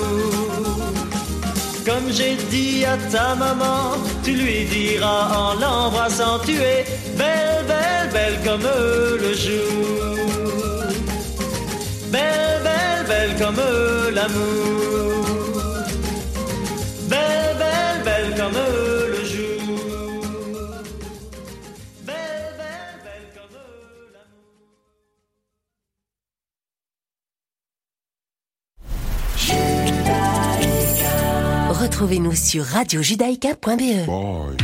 Comme 1.87 2.13
j'ai 2.13 2.37
dit 2.51 2.85
à 2.85 2.97
ta 3.11 3.35
maman, 3.35 3.97
tu 4.25 4.33
lui 4.33 4.65
diras 4.65 5.29
en 5.35 5.55
l'embrassant, 5.55 6.39
tu 6.45 6.57
es 6.57 6.85
belle, 7.17 7.65
belle, 7.67 8.11
belle 8.13 8.39
comme 8.45 8.69
le 9.23 9.35
jour. 9.35 10.17
Belle, 12.11 12.61
belle, 12.63 13.07
belle 13.07 13.37
comme 13.39 13.63
l'amour. 14.15 15.28
Belle, 18.09 18.31
belle, 18.31 18.35
belle 18.35 18.39
comme 18.39 18.59
le 19.11 19.25
jour. 19.25 19.63
Belle, 22.07 22.55
belle, 22.57 23.01
belle 23.05 23.29
comme 23.35 23.55
Retrouvez-nous 31.77 32.35
sur 32.35 32.65
radiojudaïka.be. 32.65 34.07
Boys, 34.07 34.57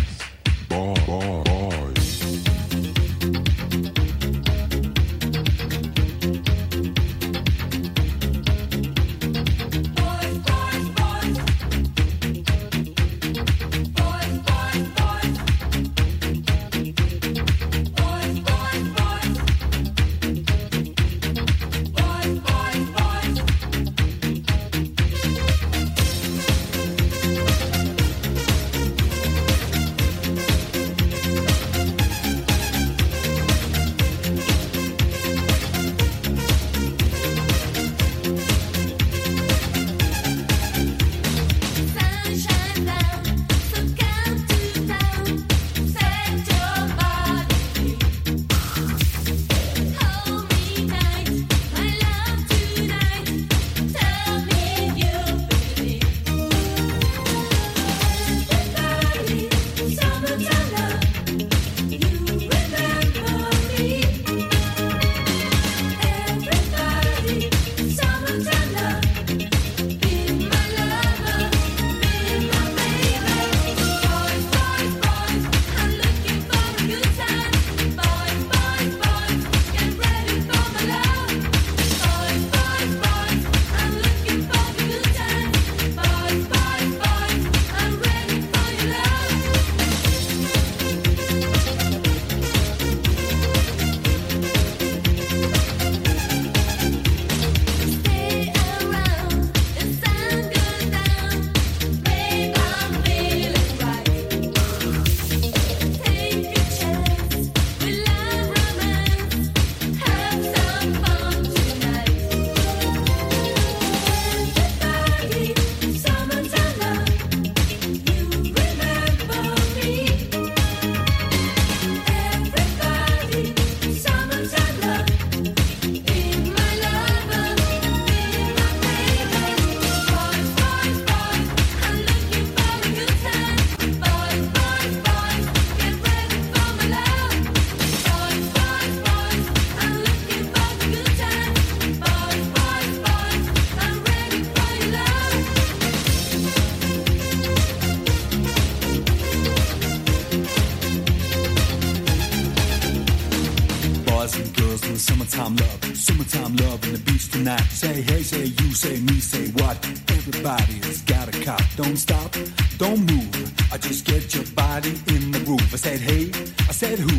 Love 156.61 156.85
and 156.85 156.95
the 156.95 157.11
beach 157.11 157.31
tonight. 157.31 157.67
Say 157.71 158.01
hey, 158.03 158.23
say 158.23 158.45
you, 158.45 158.75
say 158.75 159.01
me, 159.01 159.19
say 159.19 159.49
what? 159.61 159.77
Everybody's 160.09 161.03
got 161.03 161.35
a 161.35 161.45
cop. 161.45 161.63
Don't 161.77 161.97
stop, 161.97 162.33
don't 162.79 163.01
move. 163.01 163.73
I 163.73 163.79
just 163.79 164.05
get 164.05 164.35
your 164.35 164.45
body 164.55 164.91
in 165.09 165.33
the 165.33 165.41
groove. 165.45 165.73
I 165.73 165.77
said 165.77 165.99
hey, 165.99 166.31
I 166.69 166.73
said 166.73 166.99
who? 166.99 167.19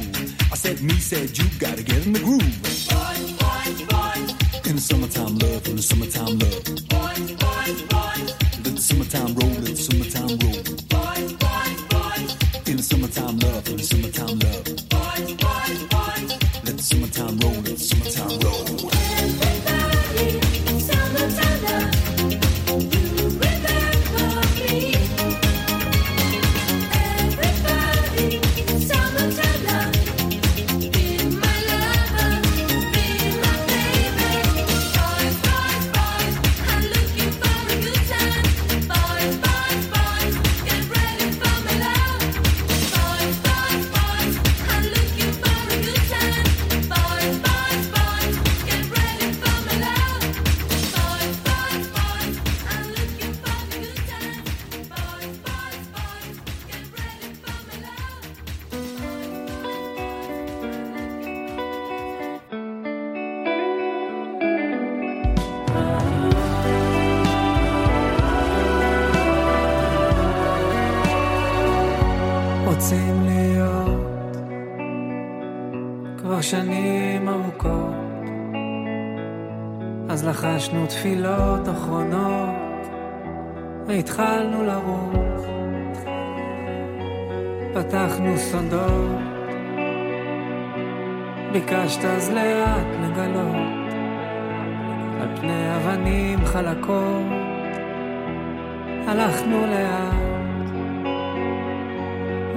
I 0.51 0.55
said 0.55 0.81
me, 0.81 0.93
said 0.93 1.38
you. 1.38 1.45
Gotta 1.59 1.83
get 1.83 2.05
in 2.05 2.13
the 2.13 2.19
groove. 2.19 2.64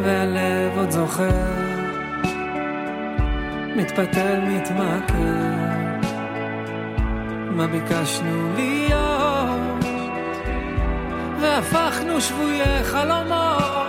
והלב 0.03 0.79
עוד 0.79 0.91
זוכר, 0.91 1.47
מתפתל, 3.77 4.41
מתמכר, 4.41 5.59
מה 7.51 7.67
ביקשנו 7.67 8.55
להיות, 8.57 9.85
והפכנו 11.41 12.21
שבויי 12.21 12.85
חלומות, 12.85 13.89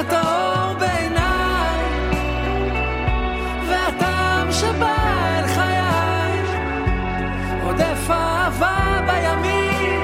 אתה 0.00 0.20
אור 0.20 0.74
בעיניי, 0.78 1.80
והטעם 3.68 4.52
שבא 4.52 4.96
אל 5.38 5.46
חיי, 5.46 6.42
עודף 7.64 8.10
אהבה 8.10 9.00
בימים, 9.06 10.00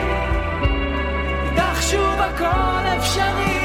איתך 1.45 1.83
שוב 1.83 2.21
הכל 2.21 2.99
אפשרי. 2.99 3.58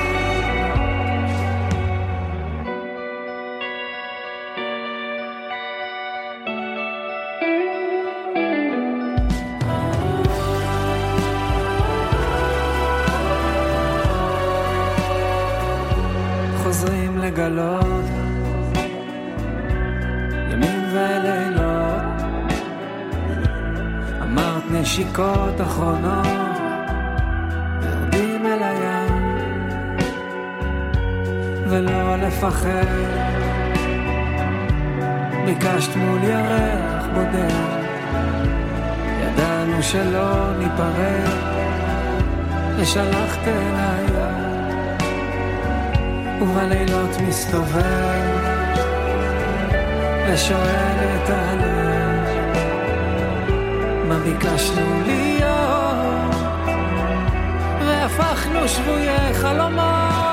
לגלות 17.34 18.06
ימים 20.52 20.84
ולילות. 20.92 22.22
אמרת 24.22 24.64
נשיקות 24.72 25.62
אחרונות 25.62 26.28
יורדים 27.84 28.46
אל 28.46 28.64
הים 28.64 29.38
ולא 31.70 32.16
לפחד. 32.16 33.24
ביקשת 35.46 35.96
מול 35.96 36.24
ירח 36.24 37.06
בודד 37.14 37.84
ידענו 39.22 39.84
שלא 39.84 40.58
ניפרד 40.60 41.30
ושלחת 42.78 43.48
אליי 43.48 44.13
ובלילות 46.44 47.22
מסתובב 47.28 47.84
ושואל 50.28 50.98
את 51.16 51.30
הלב 51.30 52.58
מה 54.08 54.20
ביקשנו 54.20 55.02
להיות? 55.06 56.36
והפכנו 57.86 58.68
שבויי 58.68 59.34
חלומות 59.34 60.33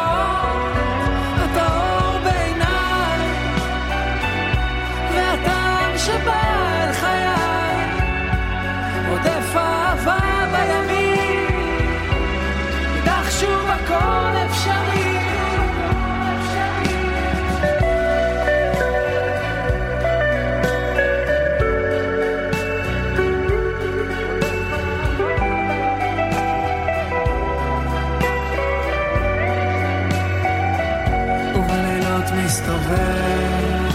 ובלילות 32.21 32.45
מסתובב 32.45 33.91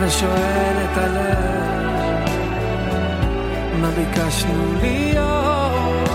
ושואל 0.00 0.76
את 0.84 0.98
הלב 0.98 2.28
מה 3.80 3.90
ביקשנו 3.90 4.74
להיות? 4.80 6.08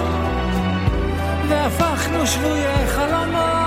והפכנו 1.50 2.28
שבויי 2.28 2.88
חלומות 2.88 3.64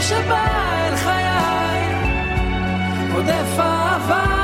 שבא 0.00 0.44
אל 0.88 0.96
חיי 0.96 1.94
עודף 3.14 3.58
אהבה 3.58 4.35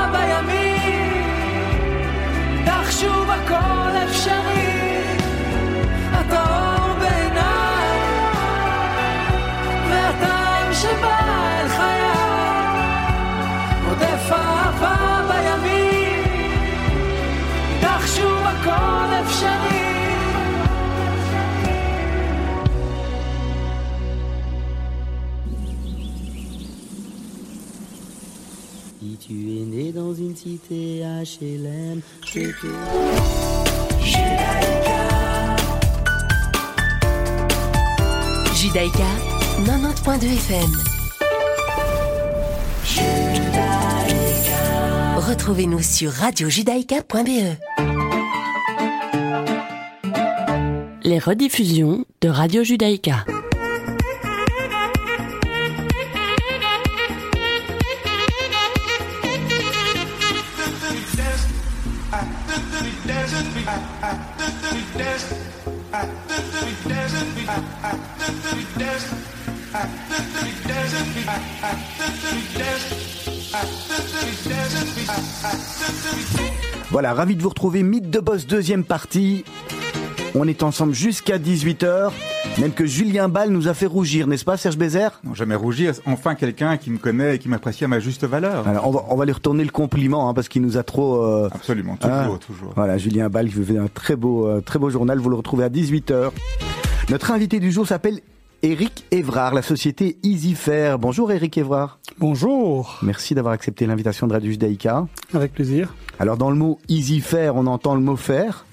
dans 29.91 30.13
une 30.13 30.35
cité 30.35 31.01
HLM. 31.03 32.01
Judaïka 38.55 39.09
90.2 39.65 40.25
FM. 40.25 40.71
Retrouvez-nous 45.17 45.81
sur 45.81 46.11
radiojudaïka.be. 46.11 47.57
Les 51.03 51.19
rediffusions 51.19 52.05
de 52.21 52.29
Radio 52.29 52.63
Judaïka. 52.63 53.25
Voilà, 76.93 77.13
ravi 77.15 77.35
de 77.35 77.41
vous 77.41 77.49
retrouver. 77.49 77.81
Mythe 77.81 78.11
de 78.11 78.19
Boss, 78.19 78.45
deuxième 78.45 78.83
partie. 78.83 79.43
On 80.35 80.47
est 80.47 80.61
ensemble 80.61 80.93
jusqu'à 80.93 81.39
18h. 81.39 82.11
Même 82.59 82.71
que 82.71 82.85
Julien 82.85 83.29
Ball 83.29 83.49
nous 83.49 83.67
a 83.67 83.73
fait 83.73 83.87
rougir, 83.87 84.27
n'est-ce 84.27 84.45
pas, 84.45 84.57
Serge 84.57 84.77
Bézère? 84.77 85.19
Non, 85.23 85.33
jamais 85.33 85.55
rougir. 85.55 85.93
Enfin, 86.05 86.35
quelqu'un 86.35 86.77
qui 86.77 86.91
me 86.91 86.99
connaît 86.99 87.35
et 87.35 87.39
qui 87.39 87.49
m'apprécie 87.49 87.83
à 87.83 87.87
ma 87.87 87.99
juste 87.99 88.25
valeur. 88.25 88.67
Alors, 88.67 88.87
on 88.87 88.91
va, 88.91 89.05
on 89.09 89.15
va 89.15 89.25
lui 89.25 89.31
retourner 89.31 89.63
le 89.63 89.71
compliment, 89.71 90.29
hein, 90.29 90.35
parce 90.35 90.49
qu'il 90.49 90.61
nous 90.61 90.77
a 90.77 90.83
trop... 90.83 91.23
euh, 91.23 91.49
Absolument, 91.51 91.95
toujours, 91.97 92.15
hein. 92.15 92.39
toujours. 92.45 92.73
Voilà, 92.75 92.99
Julien 92.99 93.27
Ball 93.29 93.47
qui 93.49 93.55
vous 93.55 93.65
fait 93.65 93.79
un 93.79 93.87
très 93.91 94.15
beau, 94.15 94.47
euh, 94.47 94.61
très 94.61 94.77
beau 94.77 94.91
journal. 94.91 95.17
Vous 95.17 95.29
le 95.31 95.35
retrouvez 95.35 95.63
à 95.63 95.69
18h. 95.69 96.29
Notre 97.09 97.31
invité 97.31 97.59
du 97.59 97.71
jour 97.71 97.87
s'appelle 97.87 98.19
Eric 98.65 99.05
Évrard, 99.11 99.53
la 99.53 99.61
société 99.61 100.17
EasyFair. 100.23 100.97
Bonjour 100.97 101.31
Eric 101.33 101.57
Évrard. 101.57 101.99
Bonjour. 102.17 102.97
Merci 103.01 103.35
d'avoir 103.35 103.53
accepté 103.53 103.85
l'invitation 103.85 104.25
de 104.25 104.31
Radio 104.33 104.49
Judaïka. 104.51 105.05
Avec 105.33 105.53
plaisir. 105.53 105.93
Alors 106.17 106.37
dans 106.37 106.49
le 106.49 106.55
mot 106.55 106.79
EasyFair, 106.87 107.55
on 107.57 107.67
entend 107.67 107.93
le 107.95 108.01
mot 108.01 108.15
faire. 108.15 108.65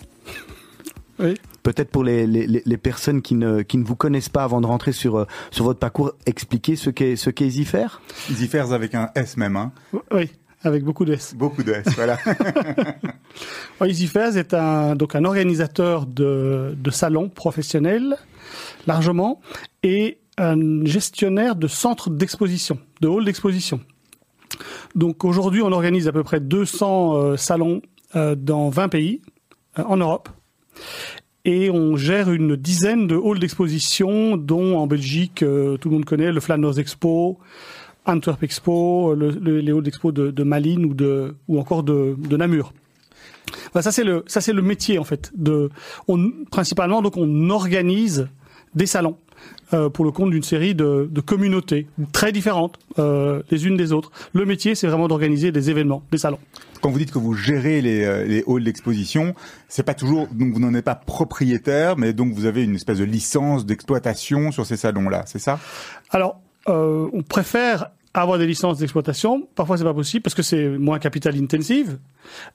Oui. 1.18 1.34
Peut-être 1.64 1.90
pour 1.90 2.04
les, 2.04 2.26
les, 2.26 2.46
les- 2.64 2.76
personnes 2.78 3.20
qui 3.20 3.34
ne, 3.34 3.62
qui 3.62 3.76
ne 3.78 3.84
vous 3.84 3.96
connaissent 3.96 4.28
pas 4.30 4.44
avant 4.44 4.60
de 4.60 4.66
rentrer 4.66 4.92
sur, 4.92 5.16
euh, 5.18 5.26
sur 5.50 5.64
votre 5.64 5.78
parcours, 5.80 6.12
expliquer 6.24 6.76
ce 6.76 6.88
qu'est 6.88 7.16
ce 7.16 7.28
qu'est 7.28 7.46
EasyFair 7.46 8.00
EasyFairs 8.30 8.72
avec 8.72 8.94
un 8.94 9.10
S 9.16 9.36
même, 9.36 9.56
hein. 9.56 9.72
Oui, 10.12 10.30
avec 10.62 10.84
beaucoup 10.84 11.04
de 11.04 11.12
S. 11.14 11.34
Beaucoup 11.36 11.62
de 11.64 11.72
S, 11.72 11.86
voilà. 11.96 12.16
Ouais, 13.80 13.90
EasyFairs 13.90 14.36
est 14.36 14.54
un, 14.54 14.94
donc 14.96 15.14
un 15.14 15.24
organisateur 15.24 16.04
de, 16.06 16.74
de 16.76 16.90
salons 16.90 17.28
professionnels, 17.28 18.16
largement, 18.86 19.40
et 19.82 20.18
un 20.38 20.84
gestionnaire 20.84 21.56
de 21.56 21.66
centres 21.68 22.10
d'exposition, 22.10 22.78
de 23.00 23.08
halls 23.08 23.24
d'exposition. 23.24 23.80
Donc 24.94 25.24
aujourd'hui, 25.24 25.62
on 25.62 25.72
organise 25.72 26.08
à 26.08 26.12
peu 26.12 26.22
près 26.24 26.40
200 26.40 27.14
euh, 27.14 27.36
salons 27.36 27.82
euh, 28.16 28.34
dans 28.34 28.68
20 28.70 28.88
pays 28.88 29.20
euh, 29.78 29.84
en 29.84 29.96
Europe. 29.96 30.28
Et 31.44 31.70
on 31.70 31.96
gère 31.96 32.30
une 32.30 32.56
dizaine 32.56 33.06
de 33.06 33.16
halls 33.16 33.38
d'exposition, 33.38 34.36
dont 34.36 34.76
en 34.78 34.86
Belgique, 34.86 35.36
tout 35.36 35.88
le 35.88 35.90
monde 35.90 36.04
connaît 36.04 36.32
le 36.32 36.40
Flanders 36.40 36.78
Expo, 36.78 37.38
Antwerp 38.06 38.42
Expo, 38.42 39.14
le- 39.14 39.30
le- 39.30 39.60
les 39.60 39.72
halls 39.72 39.82
d'expo 39.82 40.12
de, 40.12 40.42
Malines 40.42 40.84
ou, 40.84 40.94
de, 40.94 41.34
ou 41.48 41.58
encore 41.58 41.82
de, 41.82 42.14
Namur. 42.36 42.72
Ça 43.74 43.90
c'est 43.90 44.04
le 44.04 44.24
le 44.52 44.62
métier 44.62 44.98
en 44.98 45.04
fait. 45.04 45.32
De, 45.34 45.70
principalement 46.50 47.02
donc 47.02 47.16
on 47.16 47.50
organise 47.50 48.28
des 48.74 48.86
salons 48.86 49.16
euh, 49.72 49.88
pour 49.88 50.04
le 50.04 50.10
compte 50.10 50.30
d'une 50.30 50.42
série 50.42 50.74
de, 50.74 51.08
de 51.10 51.20
communautés 51.20 51.86
très 52.12 52.32
différentes 52.32 52.78
euh, 52.98 53.42
les 53.50 53.66
unes 53.66 53.76
des 53.76 53.92
autres. 53.92 54.10
Le 54.32 54.44
métier 54.44 54.74
c'est 54.74 54.86
vraiment 54.86 55.08
d'organiser 55.08 55.52
des 55.52 55.70
événements, 55.70 56.02
des 56.12 56.18
salons. 56.18 56.38
Quand 56.80 56.90
vous 56.90 56.98
dites 56.98 57.10
que 57.10 57.18
vous 57.18 57.34
gérez 57.34 57.82
les, 57.82 58.04
euh, 58.04 58.24
les 58.24 58.44
halls 58.46 58.64
d'exposition, 58.64 59.34
c'est 59.68 59.82
pas 59.82 59.94
toujours, 59.94 60.28
donc 60.28 60.54
vous 60.54 60.60
n'en 60.60 60.72
êtes 60.74 60.84
pas 60.84 60.94
propriétaire, 60.94 61.96
mais 61.96 62.12
donc 62.12 62.32
vous 62.32 62.46
avez 62.46 62.64
une 62.64 62.74
espèce 62.74 62.98
de 62.98 63.04
licence 63.04 63.66
d'exploitation 63.66 64.50
sur 64.50 64.64
ces 64.64 64.76
salons-là, 64.76 65.24
c'est 65.26 65.38
ça? 65.38 65.58
Alors, 66.10 66.40
euh, 66.68 67.08
on 67.12 67.22
préfère 67.22 67.90
avoir 68.12 68.38
des 68.38 68.46
licences 68.46 68.78
d'exploitation. 68.78 69.46
Parfois, 69.54 69.76
c'est 69.78 69.84
pas 69.84 69.94
possible 69.94 70.22
parce 70.22 70.34
que 70.34 70.42
c'est 70.42 70.68
moins 70.68 70.98
capital 70.98 71.36
intensive. 71.36 71.98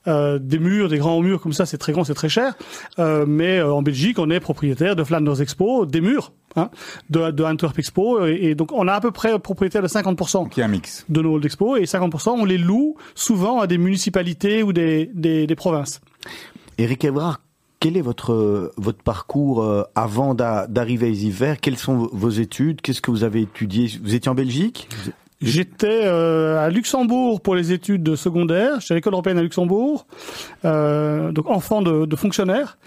Euh, 0.06 0.38
des 0.38 0.58
murs, 0.58 0.88
des 0.88 0.98
grands 0.98 1.20
murs 1.20 1.40
comme 1.40 1.52
ça, 1.54 1.64
c'est 1.66 1.78
très 1.78 1.92
grand, 1.92 2.04
c'est 2.04 2.14
très 2.14 2.28
cher. 2.28 2.54
Euh, 2.98 3.24
mais 3.26 3.58
euh, 3.58 3.72
en 3.72 3.82
Belgique, 3.82 4.18
on 4.18 4.28
est 4.30 4.40
propriétaire 4.40 4.96
de 4.96 5.02
Flanders 5.04 5.40
Expo, 5.40 5.86
des 5.86 6.00
murs, 6.02 6.32
hein, 6.56 6.70
de, 7.10 7.30
de 7.30 7.42
Antwerp 7.44 7.78
Expo, 7.78 8.26
et, 8.26 8.34
et 8.50 8.54
donc 8.54 8.70
on 8.72 8.86
a 8.86 8.92
à 8.94 9.00
peu 9.00 9.10
près 9.12 9.38
propriétaire 9.38 9.82
de 9.82 9.88
50% 9.88 10.48
Qui 10.50 10.60
est 10.60 10.64
un 10.64 10.68
mix. 10.68 11.04
de 11.08 11.22
nos 11.22 11.34
halls 11.36 11.40
d'expo, 11.42 11.76
et 11.76 11.84
50% 11.84 12.30
on 12.38 12.44
les 12.44 12.58
loue 12.58 12.96
souvent 13.14 13.60
à 13.60 13.66
des 13.66 13.78
municipalités 13.78 14.62
ou 14.62 14.72
des, 14.74 15.10
des, 15.14 15.46
des 15.46 15.54
provinces. 15.56 16.00
Eric 16.78 17.04
Évrard, 17.04 17.40
quel 17.80 17.96
est 17.96 18.02
votre, 18.02 18.72
votre 18.76 19.02
parcours 19.02 19.62
euh, 19.62 19.82
avant 19.94 20.34
d'a- 20.34 20.66
d'arriver 20.66 21.06
à 21.06 21.10
EasyFair 21.10 21.60
Quelles 21.60 21.76
sont 21.78 22.08
vos 22.12 22.30
études? 22.30 22.80
Qu'est-ce 22.82 23.00
que 23.02 23.10
vous 23.10 23.24
avez 23.24 23.42
étudié? 23.42 23.90
Vous 24.02 24.14
étiez 24.14 24.30
en 24.30 24.34
Belgique? 24.34 24.88
J'étais 25.42 26.00
euh, 26.04 26.58
à 26.58 26.70
Luxembourg 26.70 27.42
pour 27.42 27.54
les 27.54 27.70
études 27.72 28.02
de 28.02 28.16
secondaire. 28.16 28.80
J'étais 28.80 28.92
à 28.92 28.94
l'école 28.94 29.12
européenne 29.12 29.36
à 29.36 29.42
Luxembourg, 29.42 30.06
euh, 30.64 31.30
donc 31.30 31.50
enfant 31.50 31.82
de, 31.82 32.06
de 32.06 32.16
fonctionnaire. 32.16 32.78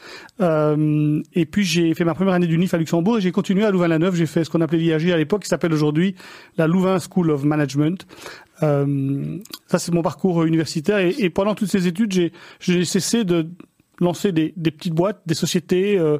Euh, 0.41 1.21
et 1.35 1.45
puis 1.45 1.63
j'ai 1.63 1.93
fait 1.93 2.05
ma 2.05 2.15
première 2.15 2.33
année 2.33 2.47
d'UNIF 2.47 2.73
à 2.73 2.77
Luxembourg 2.77 3.19
et 3.19 3.21
j'ai 3.21 3.31
continué 3.31 3.65
à 3.65 3.71
Louvain-la-Neuve. 3.71 4.15
J'ai 4.15 4.25
fait 4.25 4.43
ce 4.43 4.49
qu'on 4.49 4.61
appelait 4.61 4.79
l'IAG 4.79 5.11
à 5.11 5.17
l'époque, 5.17 5.43
qui 5.43 5.47
s'appelle 5.47 5.73
aujourd'hui 5.73 6.15
la 6.57 6.65
Louvain 6.65 6.97
School 6.99 7.29
of 7.29 7.43
Management. 7.43 8.07
Euh, 8.63 9.37
ça 9.67 9.77
c'est 9.77 9.93
mon 9.93 10.01
parcours 10.01 10.43
universitaire 10.43 10.97
et, 10.97 11.15
et 11.19 11.29
pendant 11.29 11.53
toutes 11.53 11.69
ces 11.69 11.87
études, 11.87 12.31
j'ai 12.59 12.83
cessé 12.83 13.23
de 13.25 13.47
lancer 14.01 14.31
des, 14.31 14.53
des 14.57 14.71
petites 14.71 14.93
boîtes, 14.93 15.21
des 15.25 15.33
sociétés. 15.33 15.97
Euh, 15.97 16.17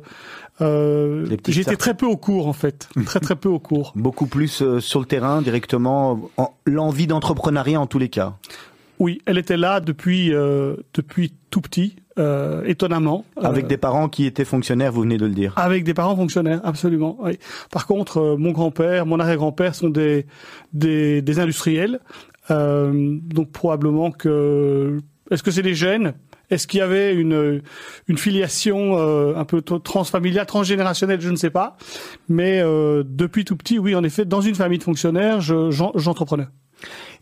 euh, 0.61 1.25
J'étais 1.47 1.75
très 1.77 1.93
peu 1.93 2.05
au 2.05 2.17
cours 2.17 2.47
en 2.47 2.53
fait, 2.53 2.89
très 3.05 3.19
très 3.19 3.35
peu 3.35 3.49
au 3.49 3.59
cours. 3.59 3.93
Beaucoup 3.95 4.25
plus 4.27 4.61
euh, 4.61 4.79
sur 4.79 4.99
le 4.99 5.05
terrain, 5.05 5.41
directement, 5.41 6.29
en- 6.37 6.53
l'envie 6.65 7.07
d'entrepreneuriat 7.07 7.79
en 7.79 7.87
tous 7.87 7.99
les 7.99 8.09
cas. 8.09 8.35
Oui, 8.99 9.21
elle 9.25 9.37
était 9.37 9.55
là 9.55 9.79
depuis 9.79 10.33
euh, 10.33 10.75
depuis 10.93 11.31
tout 11.51 11.61
petit, 11.61 11.95
euh, 12.17 12.63
étonnamment. 12.65 13.23
Avec 13.41 13.63
Euh, 13.63 13.67
des 13.69 13.77
parents 13.77 14.09
qui 14.09 14.25
étaient 14.25 14.43
fonctionnaires, 14.43 14.91
vous 14.91 15.03
venez 15.03 15.17
de 15.17 15.25
le 15.25 15.31
dire. 15.33 15.53
avec 15.55 15.85
des 15.85 15.93
parents 15.93 16.17
fonctionnaires, 16.17 16.59
absolument. 16.65 17.17
Oui. 17.21 17.39
Par 17.71 17.87
contre, 17.87 18.35
mon 18.37 18.51
grand-père, 18.51 19.05
mon 19.05 19.17
arrière-grand-père 19.21 19.73
sont 19.73 19.87
des 19.89 20.25
des, 20.73 21.21
des 21.21 21.39
industriels, 21.39 22.01
donc 22.49 23.51
probablement 23.51 24.11
que 24.11 24.97
est-ce 25.31 25.43
que 25.43 25.51
c'est 25.51 25.61
des 25.61 25.75
gènes 25.75 26.13
Est-ce 26.49 26.67
qu'il 26.67 26.79
y 26.79 26.81
avait 26.81 27.13
une 27.13 27.61
une 28.07 28.17
filiation 28.17 28.97
euh, 28.97 29.35
un 29.35 29.45
peu 29.45 29.61
transfamiliale, 29.61 30.45
transgénérationnelle 30.45 31.21
Je 31.21 31.29
ne 31.29 31.35
sais 31.35 31.49
pas. 31.51 31.77
Mais 32.27 32.59
euh, 32.61 33.03
depuis 33.05 33.45
tout 33.45 33.55
petit, 33.55 33.77
oui, 33.79 33.95
en 33.95 34.03
effet, 34.03 34.25
dans 34.25 34.41
une 34.41 34.55
famille 34.55 34.79
de 34.79 34.83
fonctionnaires, 34.83 35.41
je- 35.41 35.69
j'en- 35.71 35.91
j'entreprenais. 35.95 36.47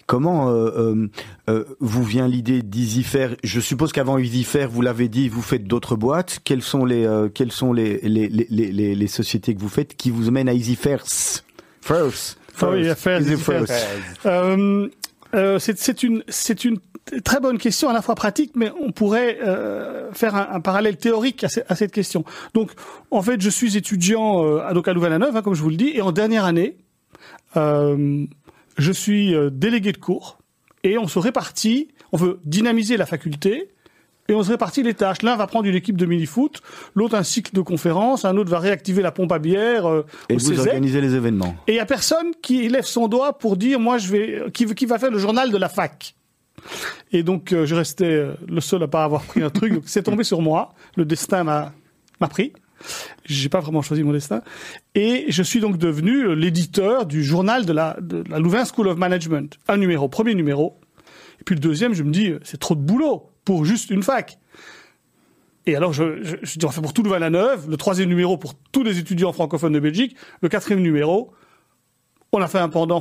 Comment 0.06 0.50
euh, 0.50 0.70
euh, 0.78 1.08
euh, 1.50 1.66
vous 1.82 2.04
vient 2.04 2.30
l'idée 2.30 2.62
d'EasyFair 2.62 3.36
Je 3.44 3.60
suppose 3.60 3.92
qu'avant 3.92 4.18
EasyFair, 4.18 4.70
vous 4.70 4.82
l'avez 4.82 5.10
dit, 5.10 5.28
vous 5.28 5.42
faites 5.42 5.66
d'autres 5.66 5.98
boîtes. 5.98 6.40
Quelles 6.46 6.62
sont 6.62 6.86
les 6.86 7.06
euh, 7.06 7.28
quelles 7.28 7.52
sont 7.52 7.74
les 7.74 8.00
les, 8.04 8.30
les, 8.30 8.48
les, 8.50 8.96
les- 8.96 9.08
sociétés 9.08 9.54
que 9.54 9.60
vous 9.60 9.68
faites 9.68 9.98
qui 9.98 10.10
vous 10.10 10.32
mènent 10.32 10.48
à 10.48 10.54
EasyFair 10.54 11.04
First? 11.82 12.38
Ah 12.62 12.70
oui, 12.72 12.88
affaires, 12.90 13.20
Easy 13.20 13.34
affaires. 13.34 13.66
first? 13.68 14.26
Euh, 15.38 15.60
c'est 15.60 16.04
une 16.04 16.24
très 17.24 17.40
bonne 17.40 17.58
question 17.58 17.90
à 17.90 17.94
la 17.94 18.02
fois 18.02 18.16
pratique, 18.16 18.52
mais 18.56 18.72
on 18.82 18.92
pourrait 18.92 19.38
euh, 19.46 20.12
faire 20.12 20.36
un, 20.36 20.60
parallèle 20.60 20.98
théorique 20.98 21.44
à, 21.44 21.50
ce- 21.50 21.60
à 21.70 21.76
cette 21.76 21.92
question. 21.92 22.26
Donc, 22.54 22.72
en 23.12 23.22
fait, 23.22 23.40
je 23.40 23.50
suis 23.50 23.78
étudiant 23.78 24.44
euh, 24.44 24.60
à, 24.66 24.74
donc 24.74 24.88
à 24.88 24.94
Louvain-la-Neuve, 24.94 25.36
hein, 25.38 25.42
comme 25.42 25.54
je 25.54 25.62
vous 25.62 25.70
le 25.70 25.78
dis, 25.78 25.92
et 25.94 26.02
en 26.02 26.12
dernière 26.12 26.46
année, 26.46 26.76
je 27.56 28.92
suis 28.92 29.34
délégué 29.52 29.92
de 29.92 29.98
cours, 29.98 30.38
et 30.84 30.98
on 30.98 31.08
se 31.08 31.18
répartit, 31.18 31.88
on 32.12 32.18
veut 32.18 32.40
dynamiser 32.46 32.98
la 32.98 33.06
faculté, 33.08 33.70
et 34.28 34.34
on 34.34 34.44
se 34.44 34.50
répartit 34.50 34.84
les 34.84 34.94
tâches. 34.94 35.22
L'un 35.22 35.36
va 35.36 35.48
prendre 35.48 35.68
une 35.68 35.76
équipe 35.76 35.98
de 35.98 36.06
mini-foot, 36.06 36.62
l'autre 36.96 37.16
un 37.16 37.24
cycle 37.24 37.54
de 37.54 37.62
conférences, 37.62 38.26
un 38.26 38.38
autre 38.38 38.50
va 38.50 38.60
réactiver 38.60 39.02
la 39.02 39.12
pompe 39.12 39.32
à 39.32 39.40
bière 39.40 39.88
euh, 39.88 40.06
Et 40.30 40.36
au 40.36 40.38
vous 40.38 40.60
organisez 40.60 41.02
les 41.02 41.16
événements. 41.16 41.56
Et 41.68 41.74
il 41.74 41.76
y 41.76 41.80
a 41.80 41.86
personne 41.86 42.32
qui 42.42 42.68
lève 42.70 42.86
son 42.86 43.08
doigt 43.08 43.38
pour 43.38 43.58
dire 43.58 43.80
moi 43.80 43.98
je 43.98 44.10
vais 44.10 44.44
qui, 44.54 44.66
qui 44.74 44.86
va 44.86 45.00
faire 45.00 45.12
le 45.12 45.20
journal 45.20 45.52
de 45.52 45.58
la 45.58 45.70
fac. 45.70 46.16
Et 47.12 47.24
donc 47.24 47.54
euh, 47.54 47.66
je 47.66 47.76
restais 47.76 48.06
euh, 48.06 48.34
le 48.48 48.62
seul 48.62 48.84
à 48.84 48.88
pas 48.88 49.04
avoir 49.04 49.24
pris 49.24 49.44
un 49.44 49.50
truc. 49.50 49.74
Donc, 49.74 49.84
C'est 49.86 50.04
tombé 50.04 50.24
sur 50.24 50.42
moi. 50.42 50.74
Le 50.96 51.06
destin 51.06 51.44
m'a 51.44 51.74
m'a 52.20 52.28
pris. 52.28 52.54
J'ai 53.26 53.50
pas 53.50 53.60
vraiment 53.60 53.82
choisi 53.82 54.04
mon 54.04 54.12
destin. 54.12 54.42
Et 54.94 55.26
je 55.30 55.44
suis 55.44 55.60
donc 55.60 55.78
devenu 55.78 56.28
euh, 56.28 56.34
l'éditeur 56.34 57.06
du 57.06 57.24
journal 57.24 57.66
de 57.66 57.74
la, 57.74 57.98
de 58.02 58.24
la 58.30 58.40
Louvain 58.40 58.66
School 58.66 58.88
of 58.88 58.98
Management. 58.98 59.58
Un 59.68 59.78
numéro, 59.78 60.08
premier 60.10 60.36
numéro. 60.36 60.80
Et 61.40 61.44
puis 61.44 61.56
le 61.56 61.62
deuxième, 61.62 61.94
je 61.94 62.04
me 62.04 62.12
dis, 62.12 62.34
c'est 62.44 62.60
trop 62.60 62.76
de 62.76 62.82
boulot 62.82 63.30
pour 63.48 63.64
juste 63.64 63.92
une 63.92 64.04
fac. 64.04 64.40
Et 65.66 65.78
alors, 65.78 65.94
je, 65.94 66.22
je, 66.22 66.60
dis, 66.60 66.66
on 66.66 66.70
fait 66.70 66.82
pour 66.82 66.92
tout 66.92 67.02
Louvain-la-Neuve, 67.02 67.70
le 67.70 67.78
troisième 67.78 68.10
numéro 68.10 68.38
pour 68.38 68.56
tous 68.74 68.84
les 68.84 69.00
étudiants 69.00 69.32
francophones 69.32 69.72
de 69.72 69.80
Belgique, 69.80 70.18
le 70.42 70.50
quatrième 70.50 70.82
numéro, 70.82 71.32
on 72.34 72.42
a 72.42 72.48
fait 72.50 72.60
un 72.60 72.68
pendant 72.68 72.96